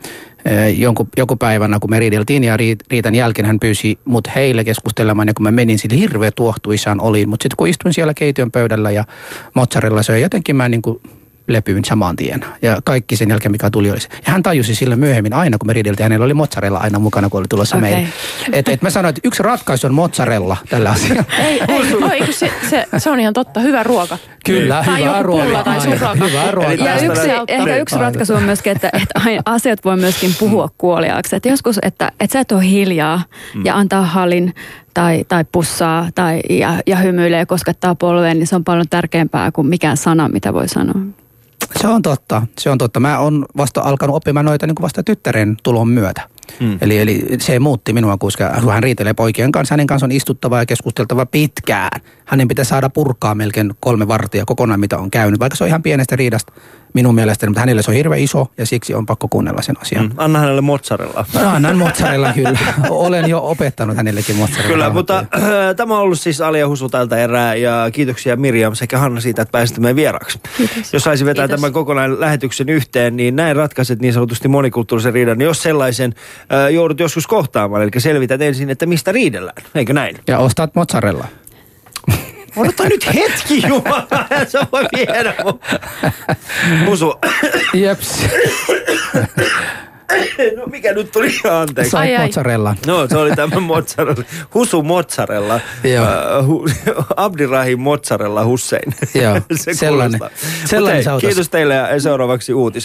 [0.45, 4.65] e, jonkun, joku päivänä kun me riideltiin ja riit, riitan jälkeen hän pyysi mut heille
[4.65, 8.51] keskustelemaan ja kun mä menin sille hirveä tuohtuisaan olin, mutta sitten kun istuin siellä keittiön
[8.51, 9.05] pöydällä ja
[9.55, 11.01] mozzarella söi jotenkin mä niin kuin
[11.47, 12.45] lepyin saman tien.
[12.63, 14.09] Ja kaikki sen jälkeen, mikä tuli, olisi.
[14.27, 17.41] Ja hän tajusi sille myöhemmin, aina kun me riideltiin, hänellä oli mozzarella aina mukana, kun
[17.41, 17.91] oli tulossa Okei.
[17.91, 18.09] meille.
[18.53, 21.25] Et, et mä sanoin, että yksi ratkaisu on mozzarella tällä asialla.
[21.39, 23.61] Ei, ei, no, eikö se, se, se on ihan totta.
[23.61, 24.19] Hyvä ruoka.
[24.45, 25.65] Kyllä, Tai hyvää joku pulla ruokaa.
[25.65, 26.25] tai suklaakakku.
[26.27, 26.75] Hyvää Eli ruokaa.
[26.75, 31.37] Ja yksi, ehkä yksi ratkaisu on myöskin, että, että aina asiat voi myöskin puhua kuoliaaksi.
[31.37, 33.23] Että joskus, että, että sä et ole hiljaa
[33.65, 34.55] ja antaa halin
[34.95, 39.53] tai, tai pussaa tai, ja, ja hymyilee ja koskettaa polveen, niin se on paljon tärkeämpää
[39.53, 41.01] kuin mikään sana, mitä voi sanoa.
[41.81, 43.01] Se on totta, se on totta.
[43.01, 46.29] Mä oon vasta alkanut oppimaan noita niin kuin vasta tyttären tulon myötä.
[46.61, 46.79] Mm.
[46.81, 49.73] Eli, eli se muutti minua, koska hän riitelee poikien kanssa.
[49.73, 52.01] Hänen kanssa on istuttava ja keskusteltava pitkään.
[52.25, 55.41] Hänen pitää saada purkaa melkein kolme vartia kokonaan, mitä on käynyt.
[55.41, 56.53] Vaikka se on ihan pienestä riidasta
[56.95, 60.05] minun mielestäni, mutta hänelle se on hirveän iso ja siksi on pakko kuunnella sen asian.
[60.05, 60.13] Mm.
[60.17, 61.27] Anna hänelle mozzarella.
[61.35, 61.47] Mm.
[61.47, 62.59] Annan mozzarella kyllä.
[62.91, 64.69] Olen jo opettanut hänellekin mozzarella.
[64.69, 65.43] Kyllä, mutta äh,
[65.77, 69.53] tämä on ollut siis Alia Husu tältä erää ja kiitoksia Mirjam sekä Hanna siitä, että
[69.53, 70.41] pääsitte meidän vieraaksi.
[70.57, 70.93] Kiitos.
[70.93, 71.61] Jos saisi vetää Kiitos.
[71.61, 75.41] tämän kokonaan lähetyksen yhteen, niin näin ratkaiset niin sanotusti monikulttuurisen riidan.
[75.41, 76.15] Jos sellaisen
[76.53, 80.17] äh, joudut joskus kohtaamaan, eli selvität ensin, että mistä riidellään, eikö näin?
[80.29, 81.27] Ja ostat mozzarella.
[82.57, 84.07] Odota nyt hetki, Jumala,
[84.49, 85.61] se voi viedä mun.
[86.87, 87.15] Husu,
[87.75, 88.25] Jeps.
[90.57, 91.91] no mikä nyt tuli anteeksi?
[91.91, 92.27] Sait Ai, ai.
[92.27, 92.77] mozzarella.
[92.87, 94.25] No, se oli tämä mozzarella.
[94.55, 95.61] Husu mozzarella.
[95.85, 96.07] Joo.
[96.41, 96.67] Uh, hu,
[97.17, 98.95] Abdirahim mozzarella Hussein.
[99.15, 100.49] Joo, se sellainen- kuulostaa.
[100.65, 101.29] sellainen Mut hei.
[101.31, 102.83] Kiitos teille ja seuraavaksi uutiset.